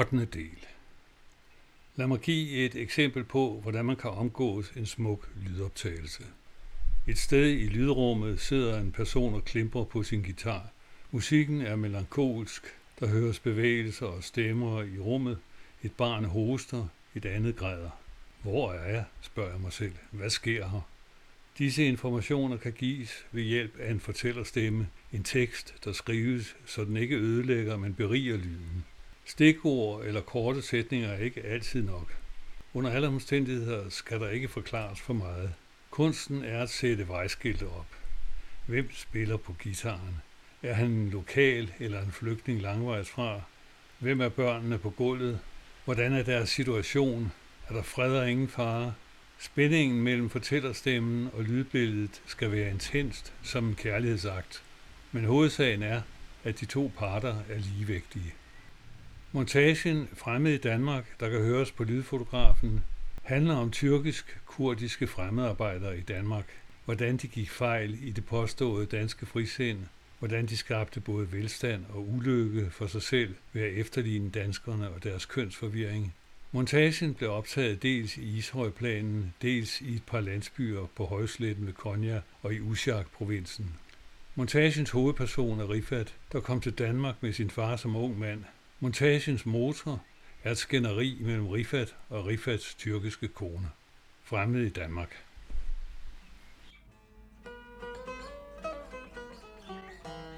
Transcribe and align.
8. 0.00 0.26
del. 0.26 0.66
Lad 1.96 2.06
mig 2.06 2.20
give 2.20 2.50
et 2.50 2.74
eksempel 2.74 3.24
på, 3.24 3.60
hvordan 3.62 3.84
man 3.84 3.96
kan 3.96 4.10
omgås 4.10 4.70
en 4.70 4.86
smuk 4.86 5.28
lydoptagelse. 5.42 6.24
Et 7.06 7.18
sted 7.18 7.50
i 7.50 7.66
lydrummet 7.66 8.40
sidder 8.40 8.80
en 8.80 8.92
person 8.92 9.34
og 9.34 9.44
klimper 9.44 9.84
på 9.84 10.02
sin 10.02 10.22
guitar. 10.22 10.68
Musikken 11.10 11.60
er 11.60 11.76
melankolsk, 11.76 12.62
der 13.00 13.06
høres 13.06 13.38
bevægelser 13.38 14.06
og 14.06 14.24
stemmer 14.24 14.82
i 14.82 14.98
rummet. 14.98 15.38
Et 15.82 15.92
barn 15.92 16.24
hoster, 16.24 16.86
et 17.14 17.24
andet 17.24 17.56
græder. 17.56 17.90
Hvor 18.42 18.72
er 18.72 18.90
jeg, 18.90 19.04
spørger 19.20 19.50
jeg 19.50 19.60
mig 19.60 19.72
selv. 19.72 19.94
Hvad 20.10 20.30
sker 20.30 20.68
her? 20.68 20.88
Disse 21.58 21.84
informationer 21.84 22.56
kan 22.56 22.72
gives 22.72 23.26
ved 23.32 23.42
hjælp 23.42 23.78
af 23.78 23.90
en 23.90 24.00
fortællerstemme, 24.00 24.88
en 25.12 25.24
tekst, 25.24 25.74
der 25.84 25.92
skrives, 25.92 26.56
så 26.66 26.84
den 26.84 26.96
ikke 26.96 27.16
ødelægger, 27.16 27.76
men 27.76 27.94
beriger 27.94 28.36
lyden. 28.36 28.84
Stikord 29.28 30.04
eller 30.04 30.20
korte 30.20 30.62
sætninger 30.62 31.08
er 31.08 31.18
ikke 31.18 31.44
altid 31.44 31.82
nok. 31.82 32.16
Under 32.74 32.90
alle 32.90 33.08
omstændigheder 33.08 33.88
skal 33.88 34.20
der 34.20 34.28
ikke 34.28 34.48
forklares 34.48 35.00
for 35.00 35.12
meget. 35.12 35.54
Kunsten 35.90 36.44
er 36.44 36.62
at 36.62 36.70
sætte 36.70 37.08
vejskilte 37.08 37.68
op. 37.68 37.86
Hvem 38.66 38.90
spiller 38.94 39.36
på 39.36 39.52
gitaren? 39.52 40.22
Er 40.62 40.74
han 40.74 40.90
en 40.90 41.10
lokal 41.10 41.72
eller 41.78 42.02
en 42.02 42.12
flygtning 42.12 42.62
langvejs 42.62 43.08
fra? 43.08 43.40
Hvem 43.98 44.20
er 44.20 44.28
børnene 44.28 44.78
på 44.78 44.90
gulvet? 44.90 45.40
Hvordan 45.84 46.12
er 46.12 46.22
deres 46.22 46.48
situation? 46.48 47.32
Er 47.68 47.74
der 47.74 47.82
fred 47.82 48.18
og 48.18 48.30
ingen 48.30 48.48
fare? 48.48 48.94
Spændingen 49.38 50.02
mellem 50.02 50.30
fortællerstemmen 50.30 51.30
og 51.32 51.42
lydbilledet 51.42 52.22
skal 52.26 52.52
være 52.52 52.70
intenst 52.70 53.32
som 53.42 53.68
en 53.68 53.74
kærlighedsakt. 53.74 54.62
Men 55.12 55.24
hovedsagen 55.24 55.82
er, 55.82 56.02
at 56.44 56.60
de 56.60 56.64
to 56.64 56.92
parter 56.98 57.36
er 57.48 57.58
ligevægtige. 57.58 58.34
Montagen 59.32 60.08
Fremmed 60.14 60.52
i 60.52 60.58
Danmark, 60.58 61.20
der 61.20 61.30
kan 61.30 61.40
høres 61.40 61.72
på 61.72 61.84
lydfotografen, 61.84 62.84
handler 63.22 63.54
om 63.54 63.70
tyrkisk-kurdiske 63.70 65.06
fremmedarbejdere 65.06 65.98
i 65.98 66.00
Danmark, 66.00 66.46
hvordan 66.84 67.16
de 67.16 67.28
gik 67.28 67.50
fejl 67.50 68.08
i 68.08 68.10
det 68.10 68.26
påståede 68.26 68.86
danske 68.86 69.26
frisind, 69.26 69.78
hvordan 70.18 70.46
de 70.46 70.56
skabte 70.56 71.00
både 71.00 71.32
velstand 71.32 71.84
og 71.88 72.08
ulykke 72.08 72.70
for 72.70 72.86
sig 72.86 73.02
selv 73.02 73.34
ved 73.52 73.62
at 73.62 73.72
efterligne 73.72 74.30
danskerne 74.30 74.90
og 74.90 75.04
deres 75.04 75.26
kønsforvirring. 75.26 76.14
Montagen 76.52 77.14
blev 77.14 77.30
optaget 77.30 77.82
dels 77.82 78.16
i 78.16 78.38
Ishøjplanen, 78.38 79.34
dels 79.42 79.80
i 79.80 79.94
et 79.94 80.02
par 80.06 80.20
landsbyer 80.20 80.86
på 80.96 81.04
højsletten 81.04 81.66
ved 81.66 81.72
Konya 81.72 82.20
og 82.42 82.54
i 82.54 82.60
Ushak-provinsen. 82.60 83.74
Montagens 84.34 84.90
hovedperson 84.90 85.60
er 85.60 85.70
Rifat, 85.70 86.14
der 86.32 86.40
kom 86.40 86.60
til 86.60 86.72
Danmark 86.72 87.14
med 87.20 87.32
sin 87.32 87.50
far 87.50 87.76
som 87.76 87.96
ung 87.96 88.18
mand. 88.18 88.44
Montagens 88.80 89.46
motor 89.46 90.00
er 90.44 90.50
et 90.50 90.58
skænderi 90.58 91.18
mellem 91.20 91.48
Rifat 91.48 91.96
og 92.08 92.26
Rifats 92.26 92.74
tyrkiske 92.74 93.28
kone. 93.28 93.70
Fremmed 94.22 94.66
i 94.66 94.68
Danmark. 94.68 95.24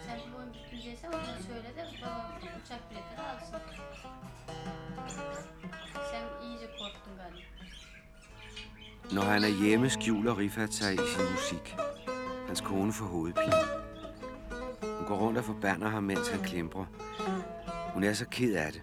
Sen 0.05 0.21
bu 0.33 0.39
gidecekse 0.71 1.07
ona 1.09 1.43
söyle 1.43 1.69
de 1.77 1.85
babam 2.01 2.33
uçak 2.65 2.81
biletleri 2.91 3.27
alsın. 3.27 3.61
Sen 6.11 6.25
iyice 6.49 6.69
korktun 6.79 7.15
galiba. 7.17 7.49
Når 9.15 9.23
han 9.23 9.45
er 9.45 9.65
hjemme, 9.65 9.91
skjuler 9.91 10.39
Rifat 10.39 10.75
sig 10.75 10.95
i 10.95 10.97
sin 10.97 11.25
musik. 11.35 11.77
Hans 12.47 12.61
kone 12.61 12.93
får 12.93 13.05
hovedpine. 13.05 13.65
Hun 14.99 15.07
går 15.07 15.17
rundt 15.17 15.39
og 15.39 15.45
forbander 15.45 15.89
ham, 15.89 16.03
mens 16.03 16.29
han 16.29 16.43
klimprer. 16.43 16.87
Hun 17.99 18.05
er 18.05 18.13
så 18.13 18.27
ked 18.31 18.55
af 18.55 18.73
det. 18.73 18.83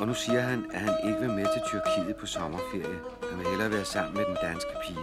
Og 0.00 0.06
nu 0.06 0.14
siger 0.14 0.40
han, 0.40 0.70
at 0.70 0.80
han 0.80 1.08
ikke 1.08 1.20
vil 1.20 1.30
med 1.30 1.46
til 1.52 1.62
Tyrkiet 1.66 2.16
på 2.16 2.26
sommerferie. 2.26 2.98
Han 3.30 3.38
vil 3.38 3.46
hellere 3.46 3.70
være 3.70 3.84
sammen 3.84 4.14
med 4.14 4.24
den 4.26 4.36
danske 4.42 4.70
pige. 4.86 4.98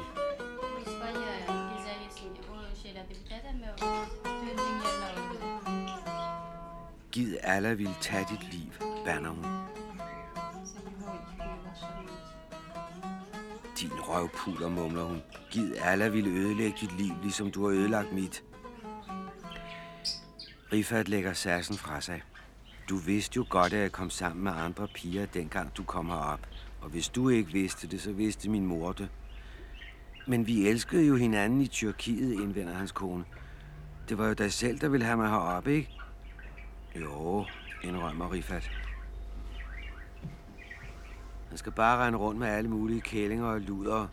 Gid 7.11 7.37
Allah 7.43 7.77
ville 7.77 7.95
tage 8.01 8.25
dit 8.29 8.53
liv, 8.53 8.71
banner 9.05 9.29
hun. 9.29 9.60
Din 14.11 14.17
røvpuler, 14.17 14.69
mumler 14.69 15.03
hun. 15.03 15.21
Gid 15.51 15.75
Allah 15.81 16.13
ville 16.13 16.29
ødelægge 16.29 16.77
dit 16.81 16.97
liv, 16.97 17.13
ligesom 17.21 17.51
du 17.51 17.63
har 17.63 17.71
ødelagt 17.71 18.13
mit. 18.13 18.43
Rifat 20.73 21.09
lægger 21.09 21.33
sassen 21.33 21.75
fra 21.75 22.01
sig. 22.01 22.21
Du 22.89 22.97
vidste 22.97 23.37
jo 23.37 23.45
godt, 23.49 23.73
at 23.73 23.79
jeg 23.79 23.91
kom 23.91 24.09
sammen 24.09 24.43
med 24.43 24.51
andre 24.51 24.87
piger, 24.87 25.25
dengang 25.25 25.77
du 25.77 25.83
kom 25.83 26.07
herop. 26.07 26.39
Og 26.81 26.89
hvis 26.89 27.09
du 27.09 27.29
ikke 27.29 27.51
vidste 27.51 27.87
det, 27.87 28.01
så 28.01 28.11
vidste 28.11 28.49
min 28.49 28.65
mor 28.65 28.91
det. 28.91 29.09
Men 30.27 30.47
vi 30.47 30.67
elskede 30.67 31.05
jo 31.05 31.15
hinanden 31.15 31.61
i 31.61 31.67
Tyrkiet, 31.67 32.33
indvender 32.33 32.73
hans 32.73 32.91
kone. 32.91 33.25
Det 34.09 34.17
var 34.17 34.27
jo 34.27 34.33
dig 34.33 34.53
selv, 34.53 34.79
der 34.79 34.87
ville 34.87 35.05
have 35.05 35.17
mig 35.17 35.29
heroppe, 35.29 35.73
ikke? 35.73 35.89
Jo, 36.95 37.45
indrømmer 37.83 38.31
Rifat. 38.31 38.80
Han 41.51 41.57
skal 41.57 41.71
bare 41.71 42.05
rende 42.05 42.19
rundt 42.19 42.39
med 42.39 42.47
alle 42.47 42.69
mulige 42.69 43.01
kællinger 43.01 43.45
og 43.45 43.61
luder. 43.61 44.07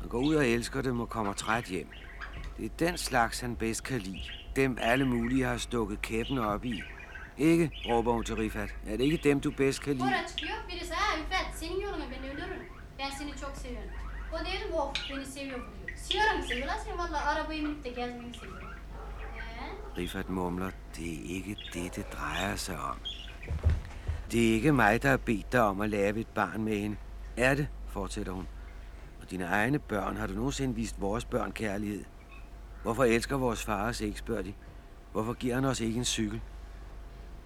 Han 0.00 0.08
går 0.08 0.18
ud 0.18 0.34
og 0.34 0.46
elsker 0.46 0.82
dem 0.82 1.00
og 1.00 1.08
kommer 1.08 1.32
træt 1.32 1.64
hjem. 1.64 1.88
Det 2.58 2.64
er 2.64 2.86
den 2.86 2.98
slags, 2.98 3.40
han 3.40 3.56
bedst 3.56 3.84
kan 3.84 4.00
lide. 4.00 4.20
Dem 4.56 4.78
alle 4.80 5.04
mulige 5.04 5.44
har 5.44 5.56
stukket 5.56 6.02
kæppen 6.02 6.38
op 6.38 6.64
i. 6.64 6.82
Ikke, 7.38 7.70
råber 7.88 8.12
hun 8.12 8.24
til 8.24 8.36
Rifat. 8.36 8.74
Er 8.86 8.96
det 8.96 9.04
ikke 9.04 9.20
dem, 9.24 9.40
du 9.40 9.50
bedst 9.50 9.80
kan 9.80 9.92
lide? 9.92 10.04
Sonra 10.04 10.28
çıkıyor 10.28 10.56
birisi 10.68 10.92
ha 10.92 11.18
Ülfet 11.18 11.58
senin 11.58 11.80
yoluna 11.80 12.04
ben 12.10 12.30
ölürüm. 12.30 12.62
Ben 12.98 13.10
seni 13.10 13.30
çok 13.30 13.56
seviyorum. 13.56 13.90
O 14.32 14.38
diyor 14.44 14.80
of 14.80 15.10
beni 15.10 15.26
seviyor 15.26 15.58
diyor. 15.58 15.96
Seviyorum 15.96 16.42
seviyor 16.42 16.66
lan 16.66 16.78
seni 16.84 16.98
valla 16.98 17.24
arabaya 17.24 17.62
binip 17.62 17.84
de 17.84 17.88
gezmeyi 17.88 18.34
seviyorum. 18.34 18.68
Rifat 19.96 20.28
mumler, 20.28 20.72
det 20.96 21.06
er 21.06 21.34
ikke 21.36 21.56
det, 21.74 21.96
det 21.96 22.12
drejer 22.12 22.56
sig 22.56 22.78
om. 22.78 22.96
Det 24.34 24.48
er 24.48 24.54
ikke 24.54 24.72
mig, 24.72 25.02
der 25.02 25.08
har 25.08 25.16
bedt 25.16 25.52
dig 25.52 25.62
om 25.62 25.80
at 25.80 25.90
lave 25.90 26.18
et 26.18 26.26
barn 26.26 26.64
med 26.64 26.78
hende. 26.78 26.96
Er 27.36 27.54
det, 27.54 27.68
fortsætter 27.88 28.32
hun. 28.32 28.48
Og 29.22 29.30
dine 29.30 29.44
egne 29.44 29.78
børn, 29.78 30.16
har 30.16 30.26
du 30.26 30.32
nogensinde 30.32 30.74
vist 30.74 31.00
vores 31.00 31.24
børn 31.24 31.52
kærlighed? 31.52 32.04
Hvorfor 32.82 33.04
elsker 33.04 33.36
vores 33.36 33.64
far 33.64 33.88
os 33.88 34.00
ikke, 34.00 34.18
spørger 34.18 34.42
de. 34.42 34.54
Hvorfor 35.12 35.32
giver 35.32 35.54
han 35.54 35.64
os 35.64 35.80
ikke 35.80 35.98
en 35.98 36.04
cykel? 36.04 36.40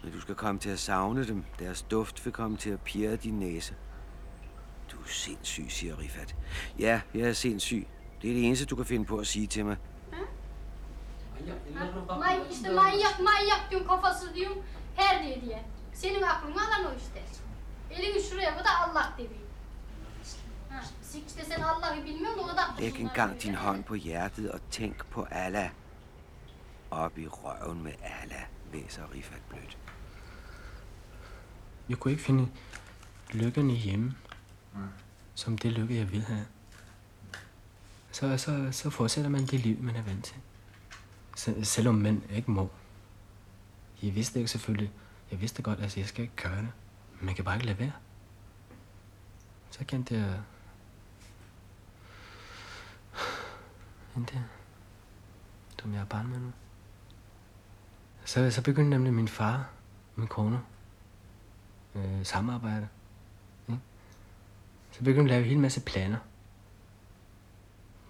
Men 0.03 0.13
du 0.13 0.21
skal 0.21 0.35
komme 0.35 0.61
til 0.61 0.71
at 0.71 0.79
savne 0.79 1.27
dem. 1.27 1.45
Deres 1.59 1.83
duft 1.83 2.25
vil 2.25 2.33
komme 2.33 2.57
til 2.57 2.71
at 2.71 2.81
pirre 2.81 3.17
din 3.17 3.39
næse. 3.39 3.75
Du 4.93 4.97
er 4.97 5.07
sindssyg, 5.07 5.67
siger 5.69 5.99
Rifat. 5.99 6.37
Ja, 6.79 7.01
jeg 7.15 7.29
er 7.29 7.33
sindssyg. 7.33 7.87
Det 8.23 8.31
er 8.31 8.35
det 8.35 8.47
eneste, 8.47 8.67
du 8.67 8.77
kan 8.77 8.85
finde 8.85 9.05
på 9.05 9.17
at 9.17 9.27
sige 9.27 9.47
til 9.47 9.65
mig. 9.65 9.77
Işte 12.51 12.69
manyak 12.71 13.19
manyak 13.19 13.71
diyorum 13.71 13.89
kafası 13.89 14.35
diyorum 14.35 14.63
her 14.97 15.23
diye 15.23 15.41
diye. 15.41 15.78
Senin 15.99 16.23
aklını 16.23 16.55
alan 16.67 16.85
o 16.93 16.97
işte. 16.99 17.23
Elini 17.91 18.23
şuraya 18.23 18.59
bu 18.61 18.65
da 18.65 18.79
Allah 18.79 19.13
da 19.19 19.23
Læg 22.81 23.01
engang 23.01 23.41
din 23.43 23.55
hånd 23.55 23.85
på 23.85 23.95
hjertet 23.95 24.51
og 24.51 24.61
tænk 24.71 25.07
på 25.11 25.27
Allah. 25.31 25.71
Op 26.91 27.19
i 27.19 27.27
røven 27.29 27.83
med 27.83 27.93
Allah, 28.03 28.47
læser 28.73 29.13
Rifat 29.15 29.41
blødt. 29.51 29.77
Jeg 31.89 31.97
kunne 31.99 32.13
ikke 32.13 32.25
finde 32.25 32.49
lykken 33.35 33.71
i 33.71 33.75
hjemme, 33.77 34.15
som 35.35 35.59
det 35.59 35.73
lykke, 35.73 35.97
jeg 35.97 36.13
vil 36.13 36.23
have. 36.23 36.47
Så, 38.13 38.39
så, 38.39 38.69
så 38.73 38.91
fortsætter 38.91 39.31
man 39.31 39.47
det 39.47 39.61
liv, 39.61 39.83
man 39.83 39.97
er 39.97 40.03
vant 40.03 40.25
til. 40.25 40.37
Se- 41.37 41.65
selvom 41.65 41.95
man 41.95 42.23
ikke 42.31 42.51
må. 42.51 42.71
Jeg 44.03 44.15
vidste 44.15 44.39
ikke 44.39 44.51
selvfølgelig. 44.51 44.91
Jeg 45.31 45.41
vidste 45.41 45.63
godt, 45.63 45.81
at 45.81 45.97
jeg 45.97 46.07
skal 46.07 46.23
ikke 46.23 46.37
gøre 46.37 46.57
det. 46.57 46.69
Men 47.19 47.27
man 47.27 47.35
kan 47.35 47.45
bare 47.45 47.57
ikke 47.57 47.67
lade 47.67 47.79
være. 47.79 47.93
Så 49.71 49.85
kendte 49.85 50.15
jeg... 50.15 50.41
Hende 54.15 54.33
der, 54.33 54.43
som 55.83 55.93
jeg 55.93 56.01
er 56.01 56.05
barn 56.05 56.29
med 56.29 56.39
nu. 56.39 56.53
Så, 58.25 58.51
så 58.51 58.63
begyndte 58.63 58.91
nemlig 58.91 59.15
min 59.15 59.29
far, 59.29 59.71
min 60.17 60.29
kone, 60.29 60.61
øh, 61.95 62.27
samarbejde. 62.27 62.89
Så 64.99 65.05
begyndte 65.05 65.21
hun 65.21 65.27
at 65.27 65.31
lave 65.31 65.43
en 65.43 65.49
hel 65.49 65.59
masse 65.59 65.81
planer. 65.81 66.19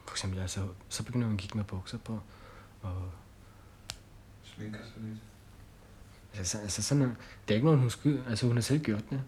For 0.07 0.15
eksempel, 0.15 0.41
altså, 0.41 0.69
så 0.89 1.05
begyndte 1.05 1.27
hun 1.27 1.35
at 1.35 1.41
kigge 1.41 1.57
med 1.57 1.65
bukser 1.65 1.99
på. 1.99 2.21
Og, 2.83 3.11
Sminker 4.43 4.79
sig 4.85 5.03
lidt 5.03 5.19
altså, 6.39 6.59
altså 6.59 6.83
sådan, 6.83 6.99
noget- 7.03 7.17
det 7.49 7.51
er 7.51 7.55
ikke 7.55 7.65
noget, 7.67 7.81
hun 7.81 7.91
skyder. 7.91 8.25
Altså, 8.29 8.47
hun 8.47 8.57
har 8.57 8.63
selv 8.63 8.81
gjort 8.85 9.11
det. 9.11 9.23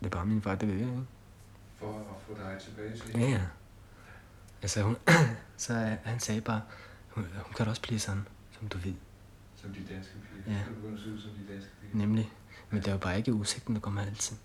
Det 0.00 0.06
er 0.06 0.10
bare 0.10 0.26
min 0.26 0.42
far, 0.42 0.54
det 0.54 0.68
ved 0.68 0.74
jeg, 0.76 0.86
ikke? 0.88 1.02
For 1.78 1.98
at 1.98 2.16
få 2.26 2.34
dig 2.42 2.58
tilbage 2.64 2.96
til 2.98 3.20
Ja, 3.20 3.28
ja. 3.28 3.40
Altså, 4.62 4.82
hun, 4.82 4.96
så 5.56 5.74
øh, 5.74 5.92
han 6.04 6.20
sagde 6.20 6.40
bare, 6.40 6.62
hun, 7.08 7.24
hun 7.44 7.52
kan 7.56 7.64
da 7.66 7.70
også 7.70 7.82
blive 7.82 7.98
sådan, 8.00 8.26
som 8.58 8.68
du 8.68 8.78
ved. 8.78 8.94
Som 9.56 9.70
de 9.74 9.94
danske 9.94 10.12
piger. 10.44 10.56
Ja. 10.56 10.58
Så 10.58 10.64
kan 10.64 10.74
du 10.74 10.80
begynde 10.80 10.98
at 10.98 11.04
se 11.04 11.10
ud 11.12 11.20
som 11.20 11.30
de 11.30 11.52
danske 11.52 11.70
piger. 11.80 11.96
Nemlig. 11.96 12.32
Men 12.70 12.78
det 12.80 12.88
er 12.88 12.92
jo 12.92 12.98
bare 12.98 13.16
ikke 13.18 13.32
udsigten, 13.34 13.74
der 13.74 13.80
kommer 13.80 14.02
altid. 14.02 14.36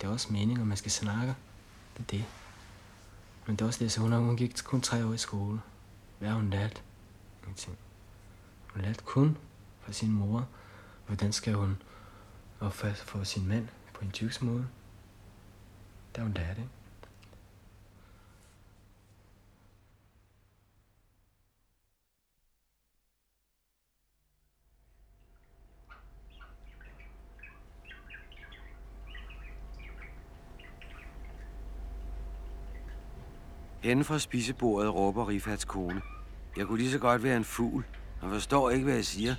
Det 0.00 0.06
er 0.06 0.10
også 0.10 0.32
meningen, 0.32 0.60
at 0.60 0.66
man 0.66 0.76
skal 0.76 0.90
snakke. 0.90 1.34
Det 1.96 2.02
er 2.02 2.06
det. 2.10 2.24
Men 3.46 3.56
det 3.56 3.62
er 3.62 3.66
også 3.66 3.84
det, 3.84 3.92
så 3.92 4.00
hun, 4.00 4.12
hun 4.12 4.36
gik 4.36 4.54
kun 4.64 4.80
tre 4.80 5.06
år 5.06 5.12
i 5.12 5.18
skole. 5.18 5.60
Hvad 6.18 6.28
har 6.28 6.36
hun 6.36 6.50
lært? 6.50 6.82
Ingenting. 7.42 7.78
Hun 8.74 8.84
kun 9.04 9.38
fra 9.80 9.92
sin 9.92 10.12
mor, 10.12 10.48
hvordan 11.06 11.32
skal 11.32 11.54
hun 11.54 11.82
opføre 12.60 12.94
sig 12.94 13.06
for 13.06 13.24
sin 13.24 13.48
mand 13.48 13.68
på 13.94 14.04
en 14.04 14.10
tysk 14.10 14.42
måde. 14.42 14.68
Der 16.14 16.22
hun 16.22 16.32
lært, 16.32 16.58
ikke? 16.58 16.68
Henne 33.82 34.04
fra 34.04 34.18
spisebordet 34.18 34.94
råber 34.94 35.28
Rifats 35.28 35.64
kone. 35.64 36.02
Jeg 36.56 36.66
kunne 36.66 36.78
lige 36.78 36.90
så 36.90 36.98
godt 36.98 37.22
være 37.22 37.36
en 37.36 37.44
fugl 37.44 37.84
og 38.22 38.30
forstår 38.30 38.70
ikke, 38.70 38.84
hvad 38.84 38.94
jeg 38.94 39.04
siger. 39.04 39.34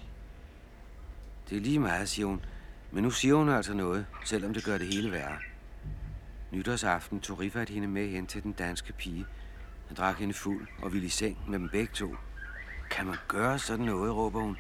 Det 1.50 1.58
er 1.58 1.62
lige 1.62 1.80
meget, 1.80 2.10
siger 2.10 2.26
hun. 2.26 2.46
Men 2.92 3.04
nu 3.04 3.12
siger 3.12 3.36
hun 3.36 3.50
altså 3.50 3.74
noget, 3.74 4.06
selvom 4.26 4.54
det 4.54 4.64
gør 4.64 4.78
det 4.78 4.88
hele 4.88 5.12
værre. 5.12 5.38
Nytårsaften 6.52 7.20
tog 7.20 7.40
Rifat 7.40 7.70
hende 7.70 7.88
med 7.88 8.10
hen 8.10 8.28
til 8.28 8.44
den 8.44 8.52
danske 8.52 8.94
pige. 8.94 9.26
Han 9.88 9.98
drak 9.98 10.18
hende 10.18 10.34
fuld 10.34 10.68
og 10.82 10.94
ville 10.94 11.08
i 11.08 11.10
seng 11.10 11.38
med 11.48 11.60
dem 11.60 11.70
begge 11.70 11.94
to. 11.94 12.16
Kan 12.92 13.06
man 13.06 13.18
gøre 13.28 13.60
sådan 13.60 13.86
noget, 13.86 14.16
råber 14.16 14.40
hun. 14.40 14.58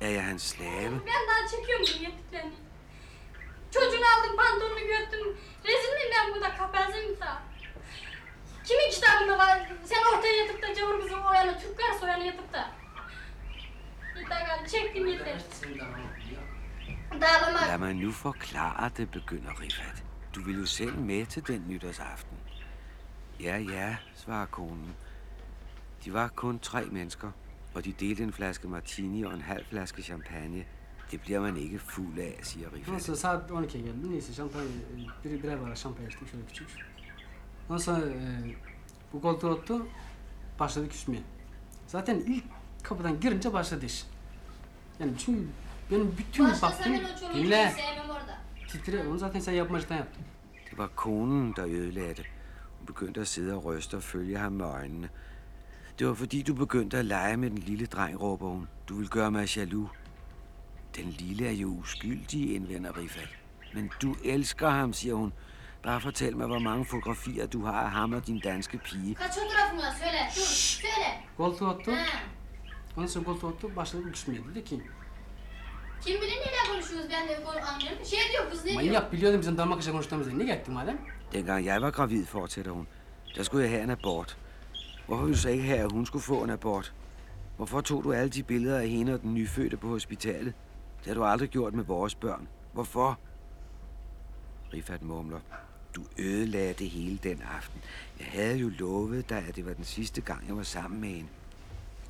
Er 0.00 0.08
jeg 0.08 0.24
hans 0.24 0.42
slave? 0.42 0.90
Ben 0.90 1.22
daha 1.28 1.42
çekiyorum 1.50 1.86
yediklerini. 2.04 2.56
Çocuğunu 3.74 4.06
aldım. 4.12 4.36
Rezil 5.64 5.92
miyim 5.96 6.10
ben 6.16 6.34
burada 6.34 6.56
kapazıyım. 6.56 7.16
Kimin 8.64 8.90
kitabında 8.90 9.38
var? 9.38 9.72
Sen 9.84 10.02
ortaya 10.16 10.34
yatıp 10.36 10.62
da 10.62 10.74
cavur 10.74 11.00
kızı 11.00 11.16
o 11.16 11.60
Türk 11.60 11.78
karısı 11.78 12.04
o 12.04 12.24
yatıp 12.24 12.52
da. 12.52 12.70
Galiba, 14.28 14.66
çektim 14.68 15.06
yeter. 15.06 15.42
Dağılama. 17.20 17.68
Lad 17.68 17.78
mig 17.78 17.94
nu 17.94 18.12
forklare 18.12 18.90
det, 18.96 19.14
begynder 19.14 19.60
Rifat. 19.60 20.02
Du 20.34 20.40
vil 20.46 20.58
jo 20.58 20.66
selv 20.66 20.98
med 20.98 21.26
til 21.26 21.46
den 21.46 21.62
nytårsaften. 21.68 22.38
Ja, 23.40 23.58
ja, 23.58 23.96
svarer 24.14 24.46
konen. 24.46 24.94
De 26.04 26.12
var 26.12 26.28
kun 26.28 26.58
tre 26.58 26.84
mennesker, 26.84 27.30
og 27.74 27.84
de 27.84 27.92
delte 27.92 28.22
en 28.22 28.32
flaske 28.32 28.68
martini 28.68 29.22
og 29.22 29.34
en 29.34 29.42
halv 29.42 29.64
flaske 29.70 30.02
champagne. 30.02 30.64
Det 31.10 31.20
bliver 31.20 31.40
man 31.40 31.56
ikke 31.56 31.78
fuld 31.78 32.18
af, 32.18 32.38
siger 32.42 32.68
Rifat. 32.74 32.88
Neyse 32.92 33.16
saat 33.16 33.50
12'ye 33.50 33.82
geldim. 33.82 34.10
Neyse 34.12 34.34
şampanya, 34.34 34.68
bir, 35.24 35.42
birer 35.42 35.60
bardak 35.60 35.76
şampanya 35.76 36.08
içtik 36.08 36.30
şöyle 36.30 36.46
küçük. 36.46 36.68
Ondan 37.68 37.78
sonra 37.78 37.98
e, 37.98 38.54
bu 39.12 39.22
koltuğa 39.22 39.50
oturdu. 39.50 39.86
Başladı 40.58 40.88
küsmeye. 40.88 41.22
Zaten 41.86 42.16
ilk 42.16 42.44
kapıdan 42.82 43.20
girince 43.20 43.52
başladı 43.52 43.86
iş. 43.86 44.04
Yani 45.00 45.12
çünkü 45.18 45.46
benim 45.90 46.14
bütün 46.18 46.44
Başlasam 46.44 46.70
baktım 46.92 47.06
çoluğu 47.20 47.34
dinle 47.34 47.70
sevmem 47.76 48.10
orada. 48.10 48.38
titre 48.68 49.08
onu 49.08 49.18
zaten 49.18 49.40
sen 49.40 49.52
yapmacıdan 49.52 49.96
yaptın. 49.96 50.22
Det 50.70 50.78
var 50.78 50.88
konen, 50.96 51.56
der 51.56 51.64
ødelagde 51.64 52.16
det. 52.16 52.26
Hun 52.78 52.86
begyndte 52.88 53.20
at 53.20 53.28
sidde 53.28 53.54
og 53.54 53.64
ryste 53.64 53.96
og 53.96 54.02
følge 54.02 54.38
ham 54.38 54.52
med 54.52 54.64
øjnene. 54.64 55.08
Det 55.98 56.06
var 56.08 56.14
fordi, 56.14 56.42
du 56.42 56.54
begyndte 56.54 56.98
at 56.98 57.04
lege 57.04 57.36
med 57.36 57.50
den 57.50 57.58
lille 57.58 57.86
dreng, 57.86 58.20
råber 58.20 58.48
hun. 58.48 58.68
Du 58.88 58.94
vil 58.98 59.08
gøre 59.08 59.30
mig 59.30 59.56
jaloux. 59.56 59.88
Den 60.96 61.04
lille 61.18 61.46
er 61.48 61.52
jo 61.52 61.68
uskyldig, 61.68 62.54
indvender 62.54 62.96
Rifat. 62.98 63.28
Men 63.74 63.90
du 64.02 64.14
elsker 64.24 64.68
ham, 64.70 64.92
siger 64.92 65.14
hun. 65.14 65.32
Bare 65.82 66.00
fortæl 66.00 66.36
mig, 66.36 66.46
hvor 66.46 66.58
mange 66.58 66.84
fotografier 66.84 67.46
du 67.46 67.64
har 67.64 67.72
af 67.82 67.90
ham 67.90 68.12
og 68.12 68.26
din 68.26 68.40
danske 68.40 68.78
pige. 68.78 69.14
Kaç 69.14 69.34
fotoğrafın 69.34 69.78
var 69.78 69.92
söyle. 70.00 70.20
Dur 70.36 70.40
söyle. 70.42 71.10
Koltuğa 71.36 71.74
oturdu. 71.74 71.90
Ha. 71.96 72.18
Ondan 72.96 73.06
sonra 73.08 73.24
koltuğa 73.24 73.50
oturdu 73.50 73.76
başladı 73.76 74.12
küsmeye. 74.12 74.40
Dedi 74.50 74.64
ki 74.64 74.80
Kim 76.00 76.20
bilir 76.20 76.30
neler 76.32 76.72
konuşuyoruz 76.72 77.10
ben 77.10 77.28
de 77.28 77.44
konu 77.44 77.56
anlıyorum. 77.68 78.04
Şey 78.04 78.18
diyor 78.32 78.50
kız 78.50 78.64
ne 78.64 78.70
diyor? 78.70 78.82
manyak 78.82 79.12
biliyordum 79.12 79.40
bizim 79.40 79.58
damak 79.58 79.78
kışa 79.78 79.92
konuştuğumuzu. 79.92 80.38
Niye 80.38 80.56
gittin 80.56 80.74
madem? 80.74 80.98
Dengang 81.32 81.66
jeg 81.66 81.82
var 81.82 81.90
gravid, 81.92 82.24
fortsætter 82.24 82.70
hun, 82.70 82.86
der 83.36 83.42
skulle 83.44 83.62
jeg 83.64 83.70
have 83.72 83.82
en 83.82 83.88
abort. 83.88 84.36
Hvorfor 85.06 85.24
ville 85.24 85.34
du 85.36 85.40
så 85.40 85.48
ikke 85.48 85.64
have, 85.64 85.80
at 85.84 85.92
hun 85.92 86.06
skulle 86.06 86.22
få 86.22 86.44
en 86.44 86.50
abort? 86.50 86.92
Hvorfor 87.56 87.80
tog 87.80 88.04
du 88.04 88.12
alle 88.12 88.28
de 88.28 88.42
billeder 88.42 88.78
af 88.78 88.88
hende 88.88 89.14
og 89.14 89.22
den 89.22 89.34
nyfødte 89.34 89.76
på 89.76 89.88
hospitalet? 89.88 90.54
Det 90.98 91.06
har 91.06 91.14
du 91.14 91.24
aldrig 91.24 91.48
gjort 91.50 91.74
med 91.74 91.84
vores 91.84 92.14
børn. 92.14 92.48
Hvorfor? 92.72 93.18
Rifat 94.72 95.02
mumler. 95.02 95.40
Du 95.96 96.02
ødelagde 96.18 96.72
det 96.72 96.90
hele 96.90 97.18
den 97.22 97.42
aften. 97.56 97.80
Jeg 98.18 98.26
havde 98.26 98.56
jo 98.56 98.70
lovet 98.78 99.28
dig, 99.28 99.44
at 99.48 99.56
det 99.56 99.66
var 99.66 99.72
den 99.72 99.84
sidste 99.84 100.20
gang, 100.20 100.48
jeg 100.48 100.56
var 100.56 100.62
sammen 100.62 101.00
med 101.00 101.08
hende. 101.08 101.28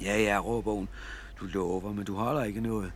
Ja, 0.01 0.17
ja, 0.17 0.39
råber 0.39 0.73
hun. 0.73 0.89
Du 1.41 1.47
lover, 1.47 1.93
men 1.93 2.05
du 2.05 2.15
holder 2.17 2.45
ikke 2.45 2.61
noget. 2.61 2.93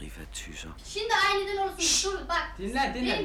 Rifat 0.00 0.28
tysser. 0.32 0.70
Şimdi 0.84 1.08
aniden 1.30 1.56
olsun. 1.62 2.12
Dur 2.12 2.28
bak. 2.28 2.58
Dinle 2.58 2.92
dinle. 2.94 3.16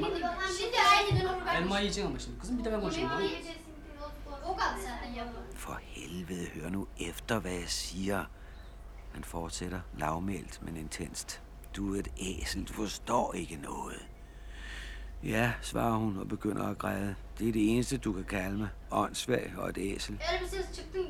Şimdi 0.60 0.78
aniden 1.00 1.26
olur 1.34 1.46
bak. 1.46 1.56
Elma 1.56 1.80
yiyeceksin 1.80 2.06
ama 2.10 2.20
şimdi. 2.20 2.40
Kızım 2.40 2.60
bir 2.60 2.64
de 2.66 2.72
ben 2.72 2.82
konuşayım. 2.82 3.10
Hadi. 3.10 3.24
yiyeceksin. 3.24 3.62
O 4.46 4.56
kaldı 4.56 4.82
zaten 4.82 5.14
yapı. 5.14 5.38
For 5.56 5.82
helvede, 5.94 6.46
hør 6.50 6.70
nu 6.70 6.88
efter, 7.00 7.40
hvad 7.40 7.52
jeg 7.52 7.70
siger. 7.70 8.26
Han 9.14 9.24
fortsætter 9.24 9.80
lavmælt, 10.00 10.62
men 10.62 10.76
intenst. 10.76 11.42
Du 11.76 11.96
er 11.96 12.00
et 12.00 12.08
æsel, 12.18 12.68
du 12.68 12.74
forstår 12.74 13.34
ikke 13.34 13.56
noget. 13.56 14.06
Ja, 15.24 15.54
svarer 15.62 15.98
hun 15.98 16.18
og 16.18 16.28
begynder 16.28 16.68
at 16.68 16.78
græde. 16.78 17.16
Det 17.40 17.48
er 17.50 17.52
det 17.52 17.74
eneste, 17.74 17.98
du 17.98 18.14
kan 18.14 18.24
kalde 18.24 18.58
mig. 18.58 18.70
Åndssvag 18.92 19.54
og 19.58 19.70
et 19.70 19.78
æsel. 19.78 20.20
Elbisesiz 20.34 20.76
çıktın 20.76 21.08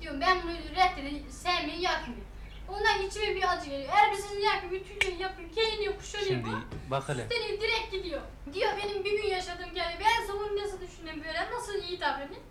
diyorum 0.00 0.20
ben 0.20 0.42
bunu 0.42 0.52
reddedim 0.52 1.30
sevmeyi 1.30 1.82
yakmıyor. 1.82 2.22
Ondan 2.68 3.06
içime 3.06 3.34
bir 3.36 3.52
acı 3.52 3.70
geliyor. 3.70 3.92
Elbisesini 4.02 4.44
yakıyor, 4.44 4.72
bütün 4.72 4.98
gün 4.98 5.18
yapıyor, 5.18 5.50
giyiniyor, 5.50 5.96
kuşanıyor. 5.98 6.26
Şimdi 6.26 6.50
bak 6.90 7.08
hele. 7.08 7.22
Üstelik 7.22 7.60
direkt 7.62 7.92
gidiyor. 7.92 8.20
Diyor 8.52 8.70
benim 8.84 9.04
bir 9.04 9.22
gün 9.22 9.28
yaşadığım 9.28 9.74
geldi. 9.74 9.96
Ben 10.00 10.26
savun 10.26 10.56
nasıl 10.56 10.80
düşüneyim 10.80 11.24
böyle, 11.24 11.50
nasıl 11.52 11.82
iyi 11.82 12.00
davranayım? 12.00 12.42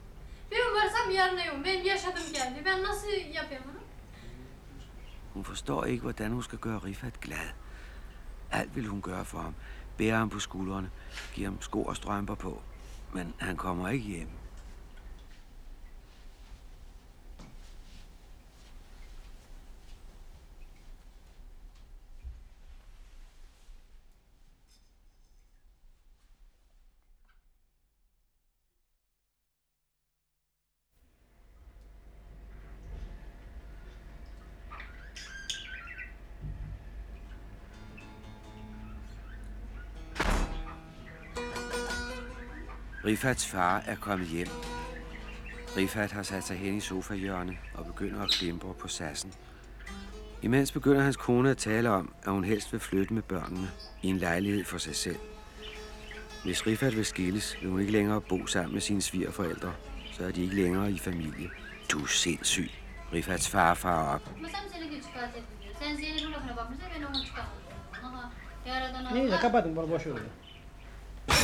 Ben 0.51 0.75
varsam 0.75 1.11
yarına 1.11 1.45
yok. 1.45 1.57
Ben 1.65 1.83
yaşadım 1.83 2.33
geldi. 2.33 2.61
Ben 2.65 2.83
nasıl 2.83 3.09
yapayım 3.33 3.63
bunu? 3.67 3.79
Hun 5.33 5.43
forstår 5.43 5.87
ikke, 5.87 6.01
hvordan 6.03 6.29
hun 6.29 6.41
skal 6.41 6.57
gøre 6.57 6.79
Rifat 6.85 7.21
glad. 7.21 7.53
Alt 8.51 8.75
vil 8.75 8.85
hun 8.85 9.01
gøre 9.01 9.23
for 9.23 9.39
ham. 9.39 9.53
Bære 9.99 10.15
ham 10.15 10.29
på 10.29 10.39
skuldrene. 10.39 10.87
Give 11.35 11.45
ham 11.45 11.61
sko 11.61 11.83
og 11.83 11.95
strømper 11.95 12.35
på. 12.35 12.61
Men 13.13 13.33
han 13.39 13.55
kommer 13.55 13.89
ikke 13.89 14.07
hjem. 14.07 14.29
Rifats 43.05 43.47
far 43.47 43.83
er 43.85 43.95
kommet 43.95 44.27
hjem. 44.27 44.47
Rifat 45.77 46.11
har 46.11 46.23
sat 46.23 46.43
sig 46.43 46.57
hen 46.57 46.77
i 46.77 46.79
sofahjørnet 46.79 47.57
og 47.73 47.85
begynder 47.85 48.21
at 48.23 48.29
klimpe 48.29 48.73
på 48.79 48.87
sassen. 48.87 49.33
Imens 50.41 50.71
begynder 50.71 51.01
hans 51.01 51.17
kone 51.17 51.49
at 51.49 51.57
tale 51.57 51.89
om, 51.89 52.13
at 52.23 52.31
hun 52.31 52.43
helst 52.43 52.71
vil 52.71 52.79
flytte 52.79 53.13
med 53.13 53.21
børnene 53.21 53.69
i 54.01 54.07
en 54.07 54.17
lejlighed 54.17 54.65
for 54.65 54.77
sig 54.77 54.95
selv. 54.95 55.19
Hvis 56.43 56.67
Rifat 56.67 56.95
vil 56.95 57.05
skilles, 57.05 57.57
vil 57.61 57.69
hun 57.69 57.79
ikke 57.79 57.91
længere 57.91 58.21
bo 58.21 58.45
sammen 58.45 58.73
med 58.73 58.81
sine 58.81 59.01
svigerforældre. 59.01 59.73
Så 60.11 60.25
er 60.25 60.31
de 60.31 60.41
ikke 60.41 60.55
længere 60.55 60.91
i 60.91 60.99
familie. 60.99 61.49
Du 61.91 61.99
er 61.99 62.07
sindssyg. 62.07 62.69
Rifats 63.13 63.49
far 63.49 63.73
farer 63.73 64.15
op. 64.15 64.21
Mesela 64.41 64.63
seni 64.73 64.95
de 64.95 65.01
çıkartacak 65.03 65.43
diyor. 65.61 66.09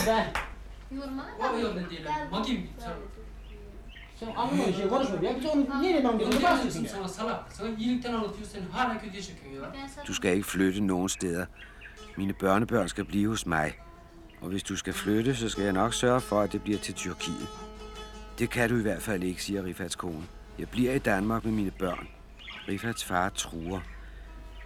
Sen 0.05 0.54
Biz 5.35 5.45
onu 5.45 5.81
neyle 5.81 6.03
ben 6.03 6.19
bunu 6.19 6.41
bahsediyorsun 6.43 6.85
sana 6.85 7.07
salak. 7.07 7.53
Sana 7.53 7.69
iyilikten 7.69 8.13
anlatıyor 8.13 8.47
sen 8.47 8.61
hala 8.71 9.01
kötüye 9.01 9.21
çekiyor 9.21 9.63
ya. 9.63 9.73
Ben 9.73 9.87
sana... 9.87 10.05
Du 10.07 10.13
skal 10.13 10.33
ikke 10.33 10.47
flytte 10.47 10.87
nogen 10.87 11.07
steder. 11.07 11.45
Mine 12.17 12.33
børnebørn 12.33 12.87
skal 12.87 13.05
blive 13.05 13.29
hos 13.29 13.45
mig. 13.45 13.73
Og 14.41 14.49
hvis 14.49 14.63
du 14.63 14.75
skal 14.77 14.93
flytte, 14.93 15.35
så 15.35 15.49
skal 15.49 15.63
jeg 15.63 15.73
nok 15.73 15.93
sørge 15.93 16.21
for, 16.21 16.41
at 16.41 16.51
det 16.51 16.63
bliver 16.63 16.79
til 16.79 16.93
Tyrkiet. 16.93 17.47
Det 18.39 18.49
kan 18.49 18.69
du 18.69 18.77
i 18.77 18.81
hvert 18.81 19.01
fald 19.01 19.23
ikke, 19.23 19.43
siger 19.43 19.63
Rifats 19.63 19.95
kone. 19.95 20.23
Jeg 20.59 20.69
bliver 20.69 20.93
i 20.93 20.99
Danmark 20.99 21.45
med 21.45 21.51
mine 21.51 21.71
børn. 21.71 22.07
Rifats 22.67 23.03
far 23.03 23.29
truer. 23.29 23.79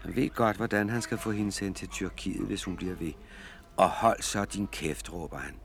Han 0.01 0.15
ved 0.15 0.29
godt, 0.29 0.57
hvordan 0.57 0.89
han 0.89 1.01
skal 1.01 1.17
få 1.17 1.31
hende 1.31 1.51
sendt 1.51 1.77
til 1.77 1.88
Tyrkiet, 1.88 2.48
hvis 2.48 2.63
hun 2.63 2.75
bliver 2.75 2.95
ved. 2.95 3.13
Og 3.77 3.89
hold 3.89 4.21
så 4.21 4.45
din 4.45 4.67
kæft, 4.67 5.13
råber 5.13 5.38
han. 5.38 5.55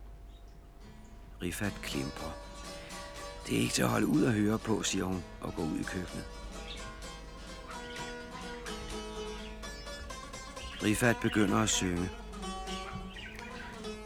Rifat 1.44 1.72
klimper. 1.82 2.36
Det 3.46 3.56
er 3.56 3.60
ikke 3.60 3.74
til 3.74 3.82
at 3.82 3.88
holde 3.88 4.06
ud 4.06 4.24
at 4.24 4.32
høre 4.32 4.58
på, 4.58 4.82
siger 4.82 5.04
hun 5.04 5.24
og 5.40 5.54
går 5.54 5.62
ud 5.62 5.78
i 5.78 5.82
køkkenet. 5.82 6.24
Rifat 10.82 11.16
begynder 11.22 11.58
at 11.58 11.68
synge. 11.68 12.10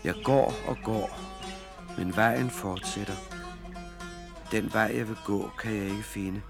Jeg 0.05 0.15
går 0.25 0.55
og 0.67 0.77
går, 0.85 1.21
men 1.99 2.17
vejen 2.17 2.51
fortsætter. 2.51 3.17
Den 4.51 4.73
vej, 4.73 4.93
jeg 4.97 5.09
vil 5.09 5.19
gå, 5.25 5.51
kan 5.59 5.77
jeg 5.77 5.85
ikke 5.85 6.03
finde. 6.03 6.43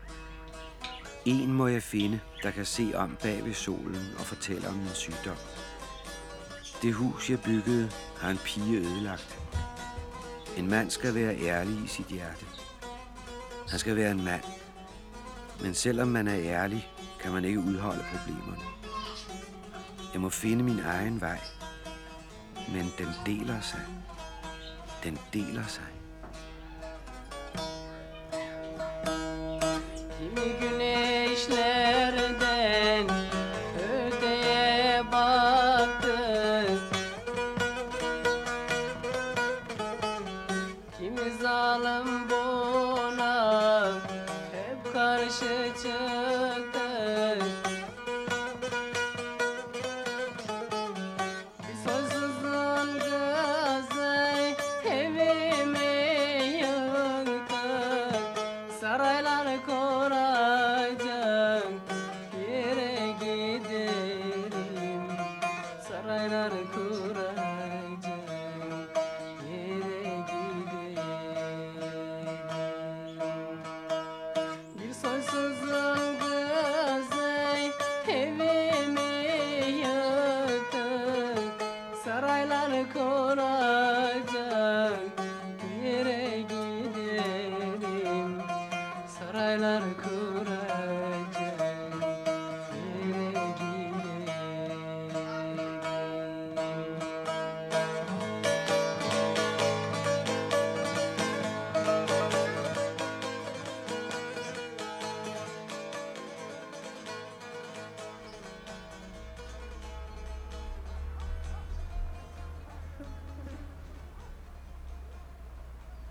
En 1.25 1.53
må 1.53 1.67
jeg 1.67 1.83
finde, 1.83 2.21
der 2.43 2.51
kan 2.51 2.67
se 2.67 2.93
om 2.95 3.17
bag 3.23 3.45
ved 3.45 3.55
solen 3.55 4.07
og 4.19 4.27
fortælle 4.27 4.69
om 4.69 4.75
min 4.75 4.95
sygdom. 4.95 5.37
Det 6.83 6.95
hus, 6.95 7.31
jeg 7.31 7.41
byggede, 7.41 7.91
har 8.21 8.31
en 8.31 8.39
pige 8.39 8.79
ødelagt. 8.79 9.39
En 10.59 10.71
mand 10.71 10.91
skal 10.91 11.15
være 11.15 11.37
ærlig 11.41 11.85
i 11.85 11.87
sit 11.87 12.07
hjerte. 12.07 12.47
Han 13.69 13.79
skal 13.79 13.97
være 13.97 14.11
en 14.11 14.25
mand. 14.25 14.43
Men 15.63 15.75
selvom 15.75 16.09
man 16.09 16.29
er 16.29 16.39
ærlig, 16.39 16.89
kan 17.21 17.33
man 17.33 17.45
ikke 17.45 17.61
udholde 17.61 18.05
problemerne. 18.17 18.65
Jeg 20.13 20.21
må 20.21 20.29
finde 20.29 20.65
min 20.65 20.81
egen 20.81 21.21
vej. 21.21 21.41
Men 22.73 22.87
den 22.99 23.09
deler 23.27 23.61
sig. 23.61 23.81
Den 25.05 25.19
deler 25.33 25.67
sig. 25.67 25.98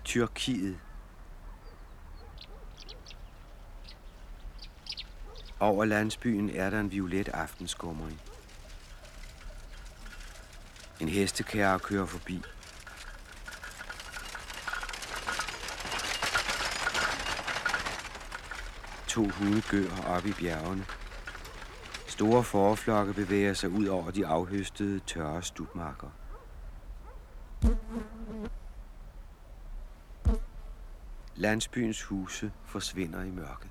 Tyrkiet. 0.08 0.78
Over 5.60 5.84
landsbyen 5.84 6.50
er 6.50 6.70
der 6.70 6.80
en 6.80 6.90
violet 6.90 7.28
aftenskumring. 7.28 8.20
En 11.00 11.08
hestekærre 11.08 11.78
kører 11.78 12.06
forbi. 12.06 12.42
To 19.08 19.28
hunde 19.28 19.62
gør 19.70 20.02
op 20.06 20.26
i 20.26 20.32
bjergene. 20.32 20.86
Store 22.06 22.44
forflokke 22.44 23.12
bevæger 23.12 23.54
sig 23.54 23.70
ud 23.70 23.86
over 23.86 24.10
de 24.10 24.26
afhøstede 24.26 25.00
tørre 25.00 25.42
stubmarker. 25.42 26.08
Landsbyens 31.38 32.02
huse 32.02 32.52
forsvinder 32.66 33.22
i 33.22 33.30
mørket. 33.30 33.70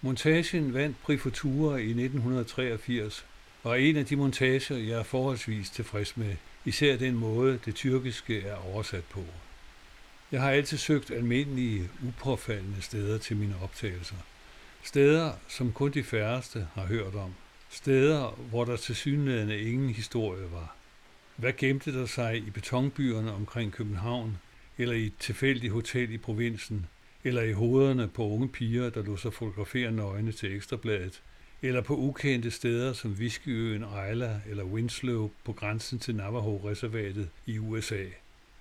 Montagen 0.00 0.74
vandt 0.74 1.02
Prix 1.02 1.20
Futura 1.20 1.76
i 1.76 1.90
1983, 1.90 3.26
og 3.62 3.70
er 3.70 3.76
en 3.76 3.96
af 3.96 4.06
de 4.06 4.16
montager, 4.16 4.76
jeg 4.76 4.98
er 4.98 5.02
forholdsvis 5.02 5.70
tilfreds 5.70 6.16
med, 6.16 6.36
især 6.64 6.96
den 6.96 7.14
måde, 7.14 7.58
det 7.64 7.74
tyrkiske 7.74 8.42
er 8.42 8.56
oversat 8.56 9.04
på. 9.04 9.24
Jeg 10.32 10.40
har 10.40 10.50
altid 10.50 10.78
søgt 10.78 11.10
almindelige, 11.10 11.90
upåfaldende 12.08 12.82
steder 12.82 13.18
til 13.18 13.36
mine 13.36 13.54
optagelser. 13.62 14.16
Steder, 14.82 15.32
som 15.48 15.72
kun 15.72 15.90
de 15.90 16.02
færreste 16.02 16.66
har 16.74 16.86
hørt 16.86 17.14
om. 17.14 17.34
Steder, 17.70 18.38
hvor 18.50 18.64
der 18.64 18.76
til 18.76 18.96
synligheden 18.96 19.50
ingen 19.50 19.90
historie 19.90 20.52
var. 20.52 20.76
Hvad 21.36 21.52
gemte 21.52 22.00
der 22.00 22.06
sig 22.06 22.36
i 22.36 22.50
betonbyerne 22.50 23.32
omkring 23.32 23.72
København, 23.72 24.38
eller 24.78 24.94
i 24.94 25.06
et 25.06 25.12
tilfældigt 25.18 25.72
hotel 25.72 26.12
i 26.12 26.18
provinsen, 26.18 26.86
eller 27.24 27.42
i 27.42 27.52
hovederne 27.52 28.08
på 28.08 28.28
unge 28.28 28.48
piger, 28.48 28.90
der 28.90 29.02
lå 29.02 29.16
sig 29.16 29.32
fotografere 29.32 29.92
nøgne 29.92 30.32
til 30.32 30.56
ekstrabladet, 30.56 31.22
eller 31.62 31.80
på 31.80 31.96
ukendte 31.96 32.50
steder 32.50 32.92
som 32.92 33.10
Whiskyøen, 33.10 33.84
Isla 34.10 34.40
eller 34.46 34.64
Winslow 34.64 35.30
på 35.44 35.52
grænsen 35.52 35.98
til 35.98 36.14
Navajo-reservatet 36.14 37.28
i 37.46 37.58
USA. 37.58 38.04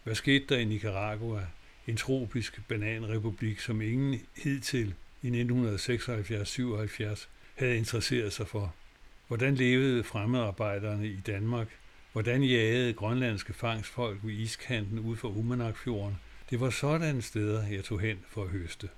Hvad 0.04 0.16
skete 0.16 0.46
der 0.50 0.58
i 0.58 0.66
Nicaragua, 0.66 1.48
en 1.89 1.98
tropisk 1.98 2.62
bananrepublik, 2.67 3.60
som 3.60 3.81
ingen 3.81 4.22
hidtil 4.43 4.93
i 5.22 5.41
1976-77 5.41 7.27
havde 7.55 7.77
interesseret 7.77 8.34
sig 8.34 8.48
for? 8.48 8.74
Hvordan 9.27 9.55
levede 9.55 10.03
fremmedarbejderne 10.03 11.08
i 11.08 11.19
Danmark? 11.27 11.67
Hvordan 12.12 12.43
jagede 12.43 12.93
grønlandske 12.93 13.53
fangstfolk 13.53 14.19
ved 14.24 14.34
iskanten 14.34 15.00
ud 15.00 15.15
for 15.15 15.27
Umanakfjorden? 15.27 16.17
Det 16.50 16.60
var 16.60 16.69
sådanne 16.69 17.22
steder, 17.22 17.67
jeg 17.67 17.84
tog 17.84 18.00
hen 18.00 18.17
for 18.29 18.43
at 18.43 18.50
høste. 18.50 18.89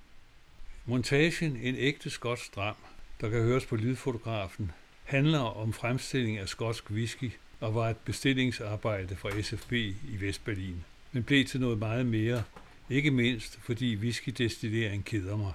Montagen 0.86 1.58
En 1.62 1.76
ægte 1.76 2.10
skotsk 2.10 2.56
dram, 2.56 2.76
der 3.22 3.30
kan 3.30 3.42
høres 3.42 3.66
på 3.66 3.76
lydfotografen, 3.76 4.72
handler 5.04 5.40
om 5.40 5.74
fremstilling 5.74 6.38
af 6.38 6.50
skotsk 6.50 6.92
whisky 6.92 7.32
og 7.60 7.76
var 7.76 7.90
et 7.90 7.98
bestillingsarbejde 7.98 9.16
fra 9.16 9.42
SFB 9.42 9.72
i 9.74 10.18
Vestberlin, 10.20 10.84
men 11.12 11.24
blev 11.24 11.46
til 11.46 11.60
noget 11.60 11.80
meget 11.80 12.06
mere, 12.06 12.44
ikke 12.92 13.12
mindst 13.12 13.60
fordi 13.62 13.96
whiskydestillering 13.96 15.06
keder 15.06 15.38
mig. 15.38 15.54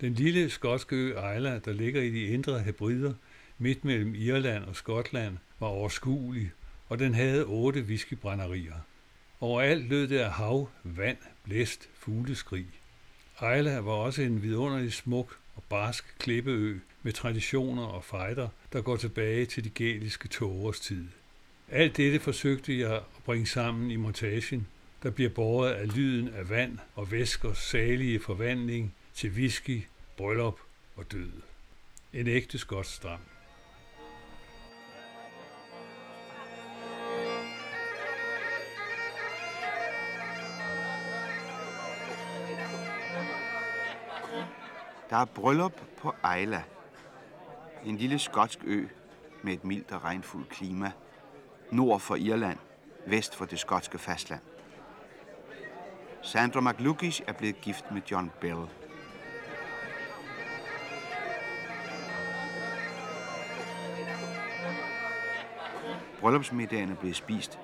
Den 0.00 0.14
lille 0.14 0.50
skotske 0.50 0.96
ø 0.96 1.08
Isla, 1.08 1.58
der 1.58 1.72
ligger 1.72 2.02
i 2.02 2.10
de 2.10 2.24
indre 2.24 2.60
hebrider, 2.60 3.14
midt 3.58 3.84
mellem 3.84 4.14
Irland 4.14 4.64
og 4.64 4.76
Skotland, 4.76 5.36
var 5.60 5.66
overskuelig, 5.66 6.50
og 6.88 6.98
den 6.98 7.14
havde 7.14 7.44
otte 7.44 7.82
whiskybrænderier. 7.82 8.74
Overalt 9.40 9.88
lød 9.88 10.08
det 10.08 10.18
af 10.18 10.32
hav, 10.32 10.68
vand, 10.84 11.16
blæst, 11.44 11.88
fugleskrig. 11.94 12.66
Isla 13.36 13.78
var 13.78 13.92
også 13.92 14.22
en 14.22 14.42
vidunderlig 14.42 14.92
smuk 14.92 15.38
og 15.56 15.62
barsk 15.68 16.14
klippeø 16.18 16.78
med 17.02 17.12
traditioner 17.12 17.84
og 17.84 18.04
fejder, 18.04 18.48
der 18.72 18.82
går 18.82 18.96
tilbage 18.96 19.46
til 19.46 19.64
de 19.64 19.70
gæliske 19.70 20.28
tågers 20.28 20.80
tid. 20.80 21.04
Alt 21.70 21.96
dette 21.96 22.20
forsøgte 22.20 22.78
jeg 22.78 22.94
at 22.94 23.22
bringe 23.24 23.46
sammen 23.46 23.90
i 23.90 23.96
montagen, 23.96 24.66
der 25.02 25.10
bliver 25.10 25.30
båret 25.30 25.72
af 25.72 25.96
lyden 25.96 26.34
af 26.34 26.50
vand 26.50 26.78
og 26.94 27.10
væskers 27.10 27.58
salige 27.58 28.20
forvandling 28.20 28.94
til 29.14 29.30
whisky, 29.30 29.82
bryllup 30.16 30.60
og 30.96 31.12
død. 31.12 31.32
En 32.12 32.26
ægte 32.26 32.58
skotsk 32.58 33.02
dram. 33.02 33.20
Der 45.10 45.18
er 45.18 45.24
bryllup 45.24 45.80
på 45.98 46.14
Ejla. 46.24 46.62
En 47.84 47.96
lille 47.96 48.18
skotsk 48.18 48.58
ø 48.64 48.86
med 49.42 49.52
et 49.52 49.64
mildt 49.64 49.92
og 49.92 50.04
regnfuldt 50.04 50.48
klima. 50.48 50.92
Nord 51.70 52.00
for 52.00 52.16
Irland, 52.16 52.58
vest 53.06 53.34
for 53.34 53.44
det 53.44 53.58
skotske 53.58 53.98
fastland. 53.98 54.40
Sandra 56.22 56.60
McLukish 56.60 57.22
er 57.26 57.32
blevet 57.32 57.60
gift 57.60 57.84
med 57.90 58.02
John 58.10 58.32
Bell. 58.40 58.68
Bryllupsmiddagen 66.20 66.90
er 66.90 66.94
blevet 66.94 67.16
spist, 67.16 67.58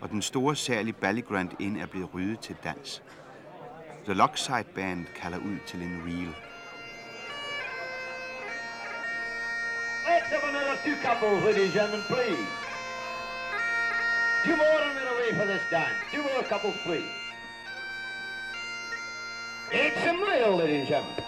og 0.00 0.10
den 0.10 0.22
store 0.22 0.56
sal 0.56 0.88
i 0.88 0.92
Ballygrand 0.92 1.50
Inn 1.60 1.76
er 1.76 1.86
blevet 1.86 2.14
ryddet 2.14 2.40
til 2.40 2.56
dans. 2.64 3.02
The 4.04 4.14
Lockside 4.14 4.64
Band 4.74 5.06
kalder 5.16 5.38
ud 5.38 5.58
til 5.66 5.82
en 5.82 6.02
reel. 6.06 6.34
Let's 10.06 10.28
have 10.28 10.44
another 10.48 10.76
two 10.84 10.96
couples, 11.02 11.44
ladies 11.44 11.64
and 11.64 11.72
gentlemen, 11.72 12.06
please. 12.08 12.48
Two 14.44 14.56
more 14.56 14.80
and 14.86 14.92
we're 14.96 15.12
away 15.16 15.30
for 15.38 15.46
this 15.52 15.62
dance. 15.70 15.98
Two 16.12 16.22
more 16.22 16.42
couples, 16.48 16.76
please. 16.86 17.25
It's 20.36 20.58
ladies 20.58 20.78
and 20.80 20.88
gentlemen. 20.88 21.24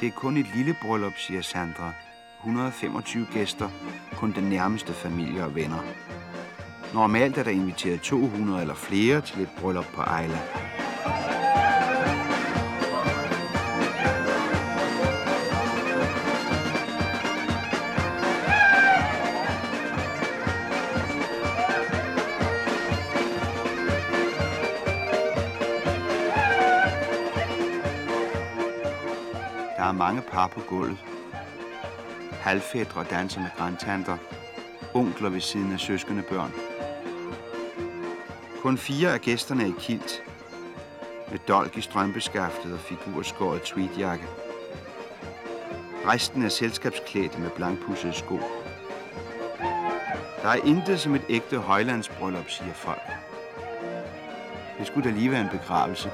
Det 0.00 0.06
er 0.06 0.12
kun 0.12 0.36
et 0.36 0.46
lille 0.56 0.76
bryllup, 0.82 1.12
siger 1.16 1.42
Sandra. 1.42 1.92
125 2.40 3.26
gæster, 3.32 3.68
kun 4.16 4.32
den 4.32 4.44
nærmeste 4.44 4.92
familie 4.92 5.44
og 5.44 5.54
venner. 5.54 5.78
Normalt 6.94 7.38
er 7.38 7.42
der 7.42 7.50
inviteret 7.50 8.00
200 8.00 8.60
eller 8.60 8.74
flere 8.74 9.20
til 9.20 9.42
et 9.42 9.48
bryllup 9.60 9.86
på 9.94 10.00
Ejla. 10.00 10.38
Der 29.84 29.88
er 29.90 29.92
mange 29.92 30.22
par 30.22 30.46
på 30.46 30.60
gulvet. 30.60 30.98
Halvfædre 32.32 33.04
danser 33.04 33.40
med 33.40 33.50
grandtanter. 33.56 34.16
Onkler 34.94 35.28
ved 35.28 35.40
siden 35.40 35.72
af 35.72 35.80
søskende 35.80 36.22
børn. 36.22 36.52
Kun 38.62 38.78
fire 38.78 39.12
af 39.12 39.20
gæsterne 39.20 39.62
er 39.62 39.66
i 39.66 39.74
kilt. 39.78 40.22
Med 41.30 41.38
dolk 41.48 41.76
i 41.76 41.80
strømpeskaftet 41.80 42.72
og 42.72 42.78
figurskåret 42.78 43.62
tweedjakke. 43.62 44.24
Resten 46.06 46.42
er 46.42 46.48
selskabsklædte 46.48 47.40
med 47.40 47.50
blankpussede 47.50 48.12
sko. 48.12 48.40
Der 50.42 50.48
er 50.48 50.64
intet 50.64 51.00
som 51.00 51.14
et 51.14 51.24
ægte 51.28 51.58
højlandsbryllup, 51.58 52.50
siger 52.50 52.72
folk. 52.74 53.02
Det 54.78 54.86
skulle 54.86 55.10
da 55.10 55.14
lige 55.14 55.30
være 55.30 55.40
en 55.40 55.58
begravelse. 55.58 56.10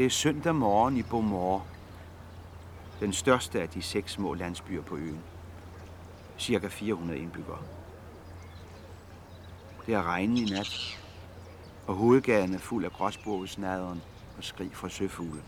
Det 0.00 0.06
er 0.06 0.10
søndag 0.10 0.54
morgen 0.54 0.96
i 0.96 1.02
Bomor, 1.02 1.66
Den 3.00 3.12
største 3.12 3.62
af 3.62 3.68
de 3.68 3.82
seks 3.82 4.12
små 4.12 4.34
landsbyer 4.34 4.82
på 4.82 4.96
øen. 4.96 5.20
Cirka 6.38 6.68
400 6.68 7.18
indbyggere. 7.20 7.58
Det 9.86 9.94
har 9.94 10.02
regnet 10.02 10.38
i 10.38 10.54
nat, 10.54 11.00
og 11.86 11.94
hovedgaden 11.94 12.54
er 12.54 12.58
fuld 12.58 12.84
af 12.84 12.92
gråsbogelsnaderen 12.92 14.02
og 14.36 14.44
skrig 14.44 14.70
fra 14.72 14.88
søfugle. 14.88 15.42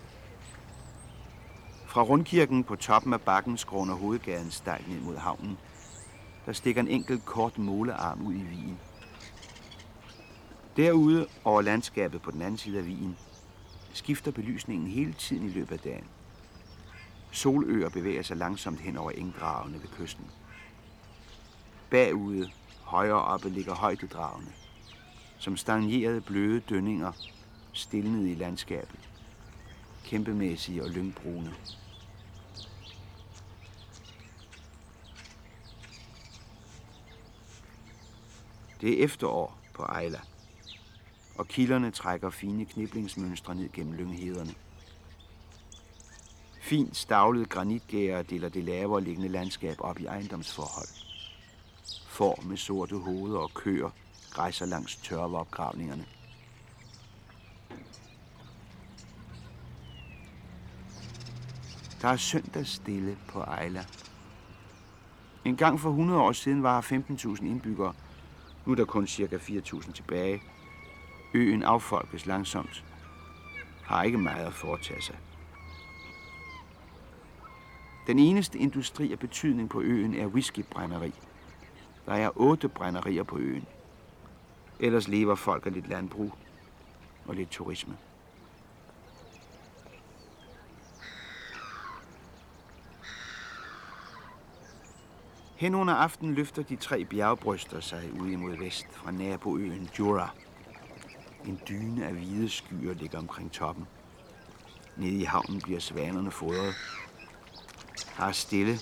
Fra 1.86 2.02
rundkirken 2.02 2.64
på 2.64 2.76
toppen 2.76 3.12
af 3.12 3.20
bakken 3.20 3.56
skråner 3.56 3.94
hovedgaden 3.94 4.50
stejlt 4.50 4.88
ned 4.88 5.00
mod 5.00 5.16
havnen. 5.16 5.58
Der 6.46 6.52
stikker 6.52 6.80
en 6.80 6.88
enkelt 6.88 7.24
kort 7.24 7.58
målearm 7.58 8.26
ud 8.26 8.34
i 8.34 8.42
vigen. 8.42 8.78
Derude 10.76 11.26
over 11.44 11.62
landskabet 11.62 12.22
på 12.22 12.30
den 12.30 12.42
anden 12.42 12.58
side 12.58 12.78
af 12.78 12.86
vigen 12.86 13.16
skifter 13.92 14.30
belysningen 14.30 14.88
hele 14.88 15.12
tiden 15.12 15.46
i 15.46 15.52
løbet 15.52 15.72
af 15.72 15.78
dagen. 15.78 16.04
Soløer 17.30 17.88
bevæger 17.88 18.22
sig 18.22 18.36
langsomt 18.36 18.80
hen 18.80 18.96
over 18.96 19.10
engdragene 19.10 19.82
ved 19.82 19.88
kysten. 19.88 20.26
Bagude, 21.90 22.50
højere 22.80 23.22
oppe, 23.22 23.48
ligger 23.48 23.74
højdedragene, 23.74 24.52
som 25.38 25.56
stagnerede 25.56 26.20
bløde 26.20 26.60
dønninger, 26.60 27.12
stilnede 27.72 28.30
i 28.30 28.34
landskabet. 28.34 29.00
Kæmpemæssige 30.04 30.82
og 30.82 30.90
lyngbrune. 30.90 31.54
Det 38.80 39.00
er 39.00 39.04
efterår 39.04 39.58
på 39.74 39.82
Ejla 39.82 40.20
og 41.34 41.48
kilderne 41.48 41.90
trækker 41.90 42.30
fine 42.30 42.64
kniblingsmønstre 42.64 43.54
ned 43.54 43.68
gennem 43.72 43.92
lynghederne. 43.92 44.54
Fint 46.60 46.96
stavlede 46.96 47.44
granitgærer 47.44 48.22
deler 48.22 48.48
det 48.48 48.64
lavere 48.64 49.00
liggende 49.00 49.28
landskab 49.28 49.76
op 49.78 50.00
i 50.00 50.04
ejendomsforhold. 50.04 50.88
Får 52.08 52.42
med 52.46 52.56
sorte 52.56 52.96
hoveder 52.96 53.38
og 53.38 53.54
køer 53.54 53.90
rejser 54.38 54.66
langs 54.66 54.96
tørveopgravningerne. 54.96 56.06
Der 62.02 62.08
er 62.08 62.16
søndagsstille 62.16 63.18
på 63.28 63.40
Ejla. 63.40 63.84
En 65.44 65.56
gang 65.56 65.80
for 65.80 65.90
100 65.90 66.20
år 66.20 66.32
siden 66.32 66.62
var 66.62 66.86
her 66.90 67.00
15.000 67.36 67.44
indbyggere. 67.44 67.94
Nu 68.66 68.72
er 68.72 68.76
der 68.76 68.84
kun 68.84 69.06
cirka 69.06 69.36
4.000 69.36 69.92
tilbage. 69.92 70.42
Øen 71.34 71.62
affolkes 71.62 72.26
langsomt. 72.26 72.84
Har 73.82 74.02
ikke 74.02 74.18
meget 74.18 74.46
at 74.46 74.54
foretage 74.54 75.02
sig. 75.02 75.16
Den 78.06 78.18
eneste 78.18 78.58
industri 78.58 79.12
af 79.12 79.18
betydning 79.18 79.70
på 79.70 79.80
øen 79.80 80.14
er 80.14 80.26
whiskybrænderi. 80.26 81.14
Der 82.06 82.12
er 82.12 82.30
otte 82.36 82.68
brænderier 82.68 83.22
på 83.22 83.38
øen. 83.38 83.66
Ellers 84.80 85.08
lever 85.08 85.34
folk 85.34 85.66
af 85.66 85.72
lidt 85.72 85.88
landbrug 85.88 86.32
og 87.26 87.34
lidt 87.34 87.50
turisme. 87.50 87.96
Hen 95.56 95.74
under 95.74 95.94
aften 95.94 96.34
løfter 96.34 96.62
de 96.62 96.76
tre 96.76 97.04
bjergbryster 97.04 97.80
sig 97.80 98.10
ud 98.20 98.28
imod 98.28 98.56
vest 98.56 98.86
fra 98.92 99.10
naboøen 99.10 99.90
Jura. 99.98 100.30
En 101.46 101.60
dyne 101.68 102.06
af 102.06 102.12
hvide 102.12 102.48
skyer 102.48 102.94
ligger 102.94 103.18
omkring 103.18 103.52
toppen. 103.52 103.86
Nede 104.96 105.20
i 105.20 105.24
havnen 105.24 105.60
bliver 105.60 105.80
svanerne 105.80 106.30
fodret. 106.30 106.74
Der 108.16 108.24
er 108.24 108.32
stille, 108.32 108.78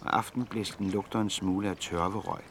og 0.00 0.16
aftenblæsten 0.16 0.90
lugter 0.90 1.20
en 1.20 1.30
smule 1.30 1.68
af 1.68 1.76
tørverøg. 1.76 2.42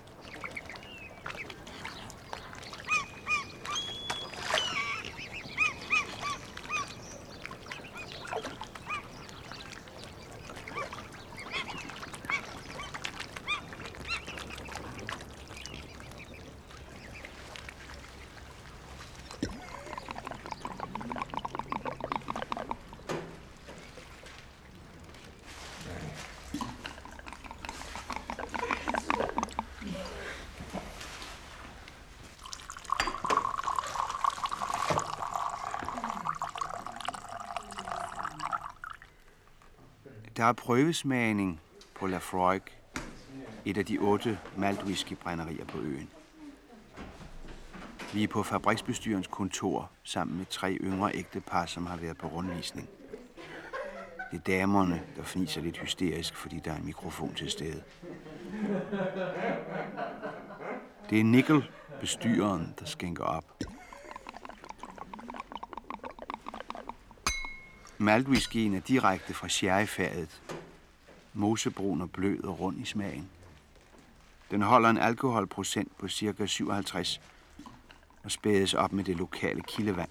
Der 40.39 40.45
er 40.45 40.54
prøvesmagning 40.54 41.62
på 41.95 42.08
Lafroig, 42.08 42.62
et 43.65 43.78
af 43.78 43.86
de 43.86 43.97
otte 43.97 44.39
maltwhiskybrænderier 44.58 45.65
på 45.65 45.78
øen. 45.78 46.10
Vi 48.13 48.23
er 48.23 48.28
på 48.28 48.43
fabriksbestyrens 48.43 49.28
kontor 49.28 49.91
sammen 50.04 50.38
med 50.38 50.45
tre 50.45 50.78
yngre 50.82 51.15
ægtepar, 51.15 51.65
som 51.65 51.86
har 51.86 51.97
været 51.97 52.17
på 52.17 52.28
rundvisning. 52.28 52.89
Det 54.32 54.38
er 54.38 54.60
damerne, 54.60 55.02
der 55.15 55.23
fniser 55.23 55.62
lidt 55.62 55.78
hysterisk, 55.78 56.36
fordi 56.36 56.60
der 56.65 56.71
er 56.71 56.78
en 56.78 56.86
mikrofon 56.86 57.34
til 57.34 57.49
stede. 57.49 57.84
Det 61.10 61.19
er 61.19 61.23
Nickel, 61.23 61.63
bestyreren, 61.99 62.73
der 62.80 62.86
skænker 62.86 63.23
op. 63.23 63.45
Maltwhiskyen 68.01 68.73
er 68.73 68.79
direkte 68.79 69.33
fra 69.33 69.49
sherryfadet. 69.49 70.41
Mosebrun 71.33 72.01
og 72.01 72.12
blød 72.12 72.43
og 72.43 72.59
rund 72.59 72.81
i 72.81 72.85
smagen. 72.85 73.29
Den 74.51 74.62
holder 74.62 74.89
en 74.89 74.97
alkoholprocent 74.97 75.97
på 75.97 76.07
ca. 76.07 76.45
57 76.45 77.21
og 78.23 78.31
spædes 78.31 78.73
op 78.73 78.93
med 78.93 79.03
det 79.03 79.17
lokale 79.17 79.62
kildevand. 79.62 80.09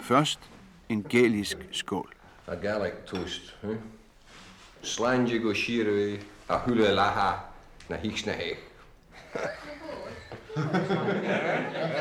Først 0.00 0.40
en 0.88 1.02
gælisk 1.02 1.56
skål. 1.72 2.14
A 2.46 2.54
Gaelic 2.54 2.92
toast, 3.06 3.56
huh? 3.62 3.76
Slange 4.82 5.38
go 5.38 5.54
shirwe, 5.54 6.22
a 6.48 6.58
hula 6.58 6.92
laha, 6.92 7.36
na 7.88 7.96
hiksna 7.96 8.32
he. 8.32 8.54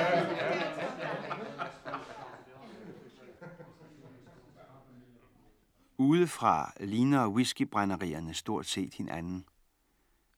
Udefra 5.99 6.73
ligner 6.79 7.27
whiskybrænderierne 7.27 8.33
stort 8.33 8.65
set 8.65 8.93
hinanden. 8.93 9.45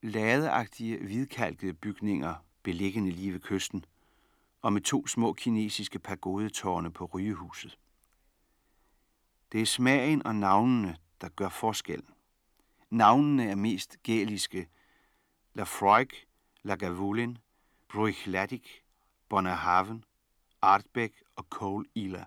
Ladeagtige, 0.01 0.97
hvidkalkede 0.97 1.73
bygninger 1.73 2.35
beliggende 2.63 3.11
lige 3.11 3.33
ved 3.33 3.39
kysten, 3.39 3.85
og 4.61 4.73
med 4.73 4.81
to 4.81 5.07
små 5.07 5.33
kinesiske 5.33 5.99
pagodetårne 5.99 6.91
på 6.91 7.05
rygehuset. 7.05 7.79
Det 9.51 9.61
er 9.61 9.65
smagen 9.65 10.25
og 10.25 10.35
navnene, 10.35 10.97
der 11.21 11.29
gør 11.29 11.49
forskellen. 11.49 12.13
Navnene 12.89 13.49
er 13.49 13.55
mest 13.55 14.03
gæliske. 14.03 14.67
Lafroig, 15.53 16.09
Lagavulin, 16.63 17.37
Bruichladdich, 17.87 18.81
Bonnerhaven, 19.29 20.03
Artbeck 20.61 21.23
og 21.35 21.45
Cole 21.49 21.85
Ila. 21.95 22.25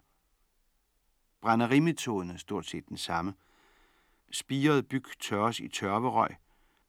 Brænderimetoden 1.42 2.30
er 2.30 2.36
stort 2.36 2.66
set 2.66 2.88
den 2.88 2.96
samme. 2.96 3.34
Spiret 4.30 4.88
byg 4.88 5.04
tørres 5.20 5.60
i 5.60 5.68
tørverøg, 5.68 6.36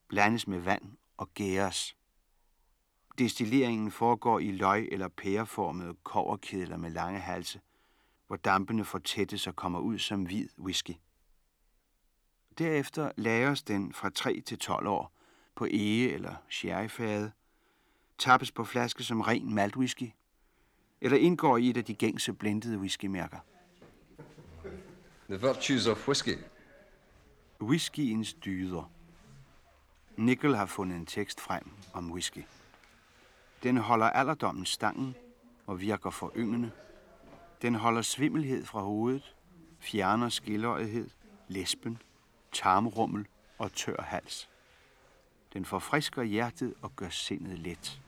blandes 0.07 0.47
med 0.47 0.59
vand 0.59 0.97
og 1.17 1.33
gæres. 1.33 1.95
Destilleringen 3.17 3.91
foregår 3.91 4.39
i 4.39 4.51
løg- 4.51 4.89
eller 4.91 5.07
pæreformede 5.07 5.95
koverkedler 6.03 6.77
med 6.77 6.89
lange 6.91 7.19
halse, 7.19 7.61
hvor 8.27 8.35
dampene 8.35 8.85
fortættes 8.85 9.47
og 9.47 9.55
kommer 9.55 9.79
ud 9.79 9.99
som 9.99 10.23
hvid 10.23 10.49
whisky. 10.59 10.95
Derefter 12.57 13.11
lagres 13.17 13.63
den 13.63 13.93
fra 13.93 14.09
3 14.09 14.41
til 14.41 14.59
12 14.59 14.87
år 14.87 15.11
på 15.55 15.65
ege- 15.65 16.11
eller 16.11 16.35
sherryfade, 16.49 17.31
tappes 18.17 18.51
på 18.51 18.63
flaske 18.63 19.03
som 19.03 19.21
ren 19.21 19.53
maltwhisky, 19.53 20.11
eller 21.01 21.17
indgår 21.17 21.57
i 21.57 21.69
et 21.69 21.77
af 21.77 21.85
de 21.85 21.95
gængse 21.95 22.33
blendede 22.33 22.79
whiskymærker. 22.79 23.39
The 25.29 25.41
virtues 25.41 25.87
of 25.87 26.07
whisky. 26.07 26.37
Whiskyens 27.61 28.33
dyder. 28.33 28.91
Nickel 30.17 30.55
har 30.55 30.65
fundet 30.65 30.97
en 30.97 31.05
tekst 31.05 31.41
frem 31.41 31.71
om 31.93 32.11
whisky. 32.11 32.43
Den 33.63 33.77
holder 33.77 34.09
alderdommen 34.09 34.65
stangen 34.65 35.15
og 35.67 35.81
virker 35.81 36.09
for 36.09 36.31
yngende. 36.35 36.71
Den 37.61 37.75
holder 37.75 38.01
svimmelhed 38.01 38.65
fra 38.65 38.81
hovedet, 38.81 39.35
fjerner 39.79 40.29
skilløjethed, 40.29 41.09
lesben, 41.47 42.01
tarmrummel 42.51 43.27
og 43.57 43.73
tør 43.73 44.01
hals. 44.01 44.49
Den 45.53 45.65
forfrisker 45.65 46.23
hjertet 46.23 46.73
og 46.81 46.95
gør 46.95 47.09
sindet 47.09 47.59
let. 47.59 48.01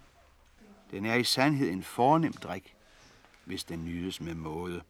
Den 0.91 1.05
er 1.05 1.15
i 1.15 1.23
sandhed 1.23 1.69
en 1.69 1.83
fornem 1.83 2.33
drik, 2.33 2.75
hvis 3.45 3.63
den 3.63 3.85
nydes 3.85 4.21
med 4.21 4.33
måde. 4.33 4.81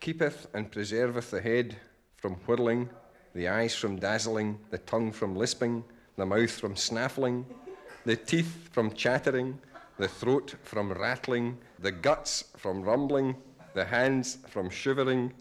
Keepeth 0.00 0.46
and 0.54 0.70
preserveth 0.70 1.30
the 1.30 1.40
head 1.40 1.76
from 2.16 2.34
whirling, 2.46 2.88
the 3.34 3.48
eyes 3.48 3.74
from 3.74 3.98
dazzling, 3.98 4.58
the 4.70 4.78
tongue 4.78 5.12
from 5.12 5.34
lisping, 5.34 5.84
the 6.16 6.26
mouth 6.26 6.50
from 6.50 6.76
snaffling, 6.76 7.44
the 8.04 8.16
teeth 8.16 8.68
from 8.72 8.92
chattering, 8.92 9.58
the 9.98 10.08
throat 10.08 10.54
from 10.62 10.92
rattling, 10.92 11.58
the 11.78 11.92
guts 11.92 12.44
from 12.56 12.82
rumbling, 12.82 13.36
the 13.74 13.84
hands 13.84 14.38
from 14.48 14.70
shivering, 14.70 15.32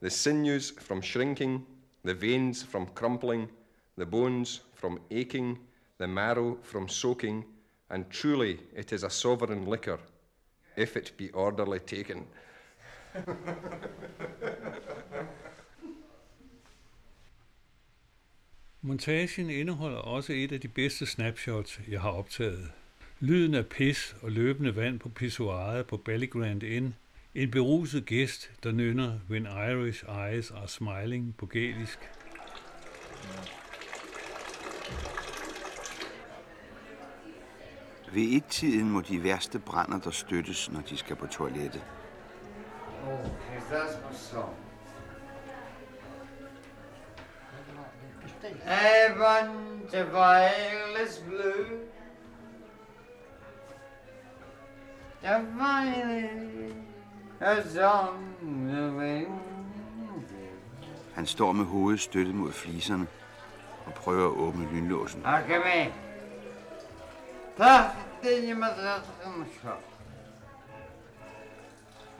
the 0.00 0.10
sinews 0.10 0.70
from 0.70 1.00
shrinking, 1.00 1.64
the 2.04 2.14
veins 2.14 2.62
from 2.62 2.86
crumpling, 2.86 3.48
the 3.96 4.06
bones 4.06 4.60
from 4.74 4.98
aching, 5.10 5.58
the 5.98 6.08
marrow 6.08 6.58
from 6.62 6.88
soaking, 6.88 7.44
and 7.90 8.08
truly 8.10 8.58
it 8.74 8.92
is 8.92 9.04
a 9.04 9.10
sovereign 9.10 9.66
liquor, 9.66 9.98
if 10.76 10.96
it 10.96 11.12
be 11.16 11.30
orderly 11.30 11.78
taken. 11.78 12.26
Montagen 18.82 19.50
indeholder 19.50 19.98
også 19.98 20.32
et 20.32 20.52
af 20.52 20.60
de 20.60 20.68
bedste 20.68 21.06
snapshots, 21.06 21.80
jeg 21.88 22.00
har 22.00 22.10
optaget. 22.10 22.70
Lyden 23.20 23.54
af 23.54 23.66
pis 23.66 24.16
og 24.22 24.30
løbende 24.30 24.76
vand 24.76 24.98
på 24.98 25.08
pissoaret 25.08 25.86
på 25.86 25.96
Ballygrand 25.96 26.62
Inn. 26.62 26.94
En 27.34 27.50
beruset 27.50 28.06
gæst, 28.06 28.50
der 28.62 28.72
nynner 28.72 29.18
When 29.30 29.46
Irish 29.46 30.04
Eyes 30.04 30.50
Are 30.50 30.68
Smiling 30.68 31.36
på 31.36 31.46
gælisk. 31.46 31.98
Ved 38.12 38.22
et-tiden 38.22 38.90
må 38.90 39.00
de 39.00 39.22
værste 39.22 39.58
brænder 39.58 39.98
der 39.98 40.10
støttes, 40.10 40.70
når 40.70 40.80
de 40.80 40.96
skal 40.96 41.16
på 41.16 41.26
toilettet. 41.26 41.82
Oh, 43.04 43.30
Hizasmusson. 43.50 44.54
Heaven 48.64 49.82
to 49.90 50.04
violet's 50.04 51.18
blue. 51.18 51.80
The 55.22 55.44
violet 55.58 56.74
has 57.40 57.76
on 57.76 58.34
the 58.40 58.98
wing. 58.98 59.40
Han 61.14 61.26
står 61.26 61.52
med 61.52 61.64
hovedet 61.64 62.00
støttet 62.00 62.34
mod 62.34 62.52
fliserne 62.52 63.06
og 63.86 63.94
prøver 63.94 64.26
at 64.26 64.36
åbne 64.36 64.68
lynlåsen. 64.72 65.26
Okay, 65.26 65.58
men. 65.58 65.92
Tak, 67.58 67.90
det 68.22 68.50
er 68.50 68.54
mig, 68.54 68.68
der 68.76 68.90
er 68.90 69.80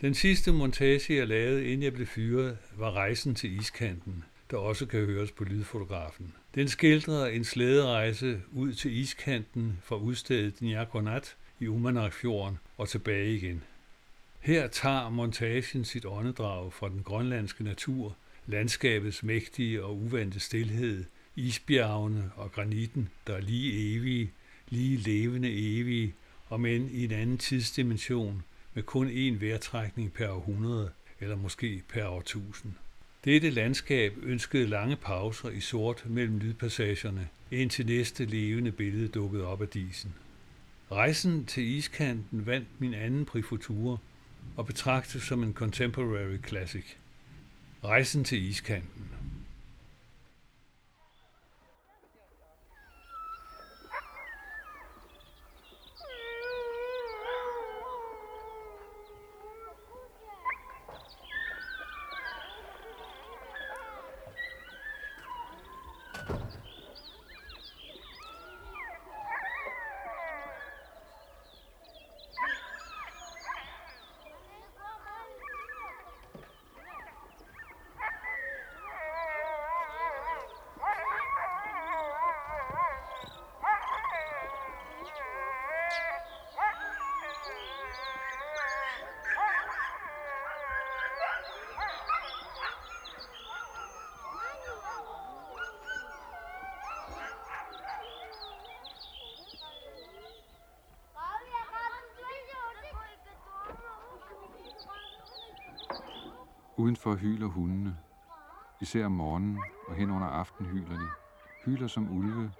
Den 0.00 0.14
sidste 0.14 0.52
montage, 0.52 1.16
jeg 1.16 1.28
lavede, 1.28 1.64
inden 1.64 1.82
jeg 1.82 1.92
blev 1.92 2.06
fyret, 2.06 2.58
var 2.76 2.92
rejsen 2.92 3.34
til 3.34 3.58
iskanten, 3.60 4.24
der 4.50 4.56
også 4.56 4.86
kan 4.86 5.06
høres 5.06 5.32
på 5.32 5.44
lydfotografen. 5.44 6.34
Den 6.54 6.68
skildrer 6.68 7.26
en 7.26 7.44
slæderejse 7.44 8.40
ud 8.52 8.72
til 8.72 8.96
iskanten 8.96 9.78
fra 9.82 9.96
udstedet 9.96 10.62
Njakonat 10.62 11.36
i 11.60 11.66
Umanakfjorden 11.66 12.58
og 12.76 12.88
tilbage 12.88 13.34
igen. 13.34 13.62
Her 14.40 14.68
tager 14.68 15.08
montagen 15.08 15.84
sit 15.84 16.04
åndedrag 16.06 16.72
fra 16.72 16.88
den 16.88 17.02
grønlandske 17.02 17.64
natur, 17.64 18.16
landskabets 18.46 19.22
mægtige 19.22 19.84
og 19.84 19.96
uvante 19.96 20.40
stilhed, 20.40 21.04
isbjergene 21.36 22.30
og 22.36 22.52
granitten, 22.52 23.08
der 23.26 23.34
er 23.34 23.40
lige 23.40 23.96
evige, 23.96 24.30
lige 24.68 24.96
levende 24.96 25.78
evige, 25.78 26.14
og 26.48 26.60
men 26.60 26.90
i 26.92 27.04
en 27.04 27.12
anden 27.12 27.38
tidsdimension, 27.38 28.42
med 28.76 28.82
kun 28.82 29.08
én 29.08 29.40
vejrtrækning 29.40 30.12
per 30.12 30.28
århundrede, 30.28 30.90
eller 31.20 31.36
måske 31.36 31.82
per 31.88 32.06
årtusind. 32.06 32.72
Dette 33.24 33.50
landskab 33.50 34.12
ønskede 34.22 34.66
lange 34.66 34.96
pauser 34.96 35.48
i 35.50 35.60
sort 35.60 36.04
mellem 36.06 36.38
lydpassagerne, 36.38 37.28
indtil 37.50 37.86
næste 37.86 38.24
levende 38.24 38.72
billede 38.72 39.08
dukkede 39.08 39.46
op 39.46 39.62
af 39.62 39.68
disen. 39.68 40.14
Rejsen 40.92 41.44
til 41.44 41.62
iskanten 41.62 42.46
vandt 42.46 42.68
min 42.78 42.94
anden 42.94 43.24
prifutur 43.24 44.00
og 44.56 44.66
betragtes 44.66 45.22
som 45.22 45.42
en 45.42 45.52
contemporary 45.52 46.38
classic. 46.48 46.84
Rejsen 47.84 48.24
til 48.24 48.42
iskanten. 48.42 49.08
Udenfor 106.78 107.14
hyler 107.14 107.46
hundene. 107.46 107.98
Især 108.80 109.06
om 109.06 109.12
morgenen 109.12 109.72
og 109.82 109.94
hen 109.94 110.10
under 110.10 110.28
aften 110.28 110.66
hyler 110.66 110.96
de. 110.96 111.14
Hyler 111.64 111.86
som 111.86 112.08
ulve, 112.08 112.52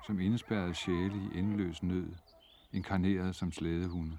som 0.00 0.20
indespærrede 0.20 0.74
sjæle 0.74 1.18
i 1.18 1.38
endeløs 1.38 1.82
nød, 1.82 2.14
inkarneret 2.72 3.36
som 3.36 3.52
slædehunde. 3.52 4.18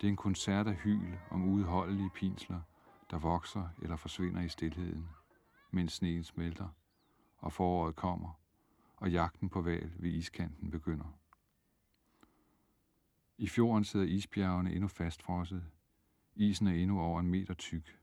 Det 0.00 0.06
er 0.06 0.10
en 0.10 0.16
koncert 0.16 0.66
af 0.66 0.74
hyl 0.74 1.16
om 1.30 1.44
udholdelige 1.44 2.10
pinsler, 2.10 2.60
der 3.10 3.18
vokser 3.18 3.68
eller 3.78 3.96
forsvinder 3.96 4.40
i 4.40 4.48
stilheden, 4.48 5.08
mens 5.70 5.92
sneen 5.92 6.24
smelter, 6.24 6.68
og 7.38 7.52
foråret 7.52 7.96
kommer, 7.96 8.40
og 8.96 9.10
jagten 9.10 9.48
på 9.48 9.62
val 9.62 9.92
ved 9.98 10.10
iskanten 10.10 10.70
begynder. 10.70 11.18
I 13.38 13.48
fjorden 13.48 13.84
sidder 13.84 14.06
isbjergene 14.06 14.72
endnu 14.72 14.88
fastfrosset. 14.88 15.64
Isen 16.34 16.66
er 16.66 16.72
endnu 16.72 17.00
over 17.00 17.20
en 17.20 17.26
meter 17.26 17.54
tyk. 17.54 17.99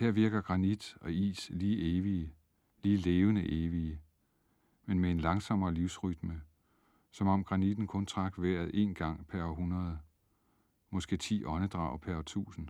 Her 0.00 0.10
virker 0.10 0.40
granit 0.40 0.96
og 1.00 1.12
is 1.12 1.50
lige 1.50 1.98
evige, 1.98 2.34
lige 2.82 2.96
levende 2.96 3.64
evige, 3.64 4.00
men 4.84 4.98
med 4.98 5.10
en 5.10 5.20
langsommere 5.20 5.74
livsrytme, 5.74 6.42
som 7.10 7.26
om 7.26 7.44
granitten 7.44 7.86
kun 7.86 8.06
trak 8.06 8.34
vejret 8.38 8.70
én 8.70 8.92
gang 8.92 9.26
per 9.26 9.44
århundrede, 9.44 9.98
måske 10.90 11.16
ti 11.16 11.44
åndedrag 11.44 12.00
per 12.00 12.18
årtusind. 12.18 12.68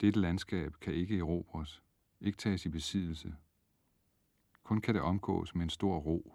Dette 0.00 0.20
landskab 0.20 0.74
kan 0.80 0.94
ikke 0.94 1.18
erobres, 1.18 1.82
ikke 2.20 2.38
tages 2.38 2.66
i 2.66 2.68
besiddelse. 2.68 3.34
Kun 4.62 4.80
kan 4.80 4.94
det 4.94 5.02
omgås 5.02 5.54
med 5.54 5.62
en 5.62 5.70
stor 5.70 5.98
ro, 5.98 6.34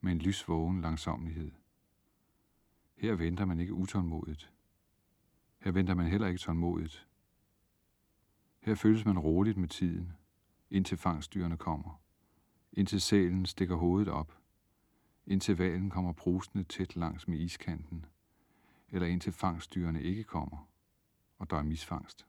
med 0.00 0.12
en 0.12 0.18
lysvågen 0.18 0.80
langsomlighed. 0.80 1.50
Her 2.96 3.14
venter 3.14 3.44
man 3.44 3.60
ikke 3.60 3.74
utålmodigt. 3.74 4.52
Her 5.58 5.70
venter 5.70 5.94
man 5.94 6.06
heller 6.06 6.26
ikke 6.26 6.38
tålmodigt. 6.38 7.06
Her 8.66 8.74
føles 8.74 9.04
man 9.04 9.18
roligt 9.18 9.56
med 9.56 9.68
tiden, 9.68 10.12
indtil 10.70 10.98
fangstdyrene 10.98 11.56
kommer. 11.56 12.00
Indtil 12.72 13.00
sælen 13.00 13.46
stikker 13.46 13.76
hovedet 13.76 14.08
op. 14.08 14.38
Indtil 15.26 15.58
valen 15.58 15.90
kommer 15.90 16.12
brusende 16.12 16.64
tæt 16.64 16.96
langs 16.96 17.28
med 17.28 17.38
iskanten. 17.38 18.06
Eller 18.88 19.08
indtil 19.08 19.32
fangstdyrene 19.32 20.02
ikke 20.02 20.24
kommer, 20.24 20.68
og 21.38 21.50
der 21.50 21.56
er 21.56 21.62
misfangst. 21.62 22.26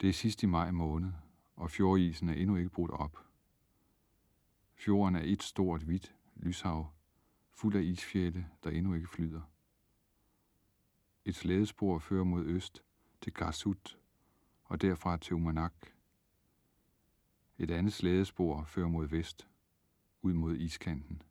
Det 0.00 0.08
er 0.08 0.12
sidst 0.12 0.42
i 0.42 0.46
maj 0.46 0.70
måned, 0.70 1.12
og 1.56 1.70
fjordisen 1.70 2.28
er 2.28 2.34
endnu 2.34 2.56
ikke 2.56 2.70
brudt 2.70 2.90
op. 2.90 3.26
Fjorden 4.74 5.16
er 5.16 5.22
et 5.24 5.42
stort, 5.42 5.82
hvidt 5.82 6.14
lyshav, 6.36 6.92
fuld 7.50 7.76
af 7.76 7.82
isfjælde, 7.82 8.46
der 8.64 8.70
endnu 8.70 8.94
ikke 8.94 9.08
flyder. 9.08 9.42
Et 11.24 11.34
slædespor 11.34 11.98
fører 11.98 12.24
mod 12.24 12.44
øst 12.44 12.82
til 13.24 13.32
Garsut 13.32 13.98
og 14.64 14.82
derfra 14.82 15.16
til 15.16 15.34
Umanak. 15.34 15.74
Et 17.58 17.70
andet 17.70 17.92
slædespor 17.92 18.64
fører 18.64 18.88
mod 18.88 19.06
vest, 19.06 19.48
ud 20.22 20.32
mod 20.32 20.56
iskanten. 20.56 21.22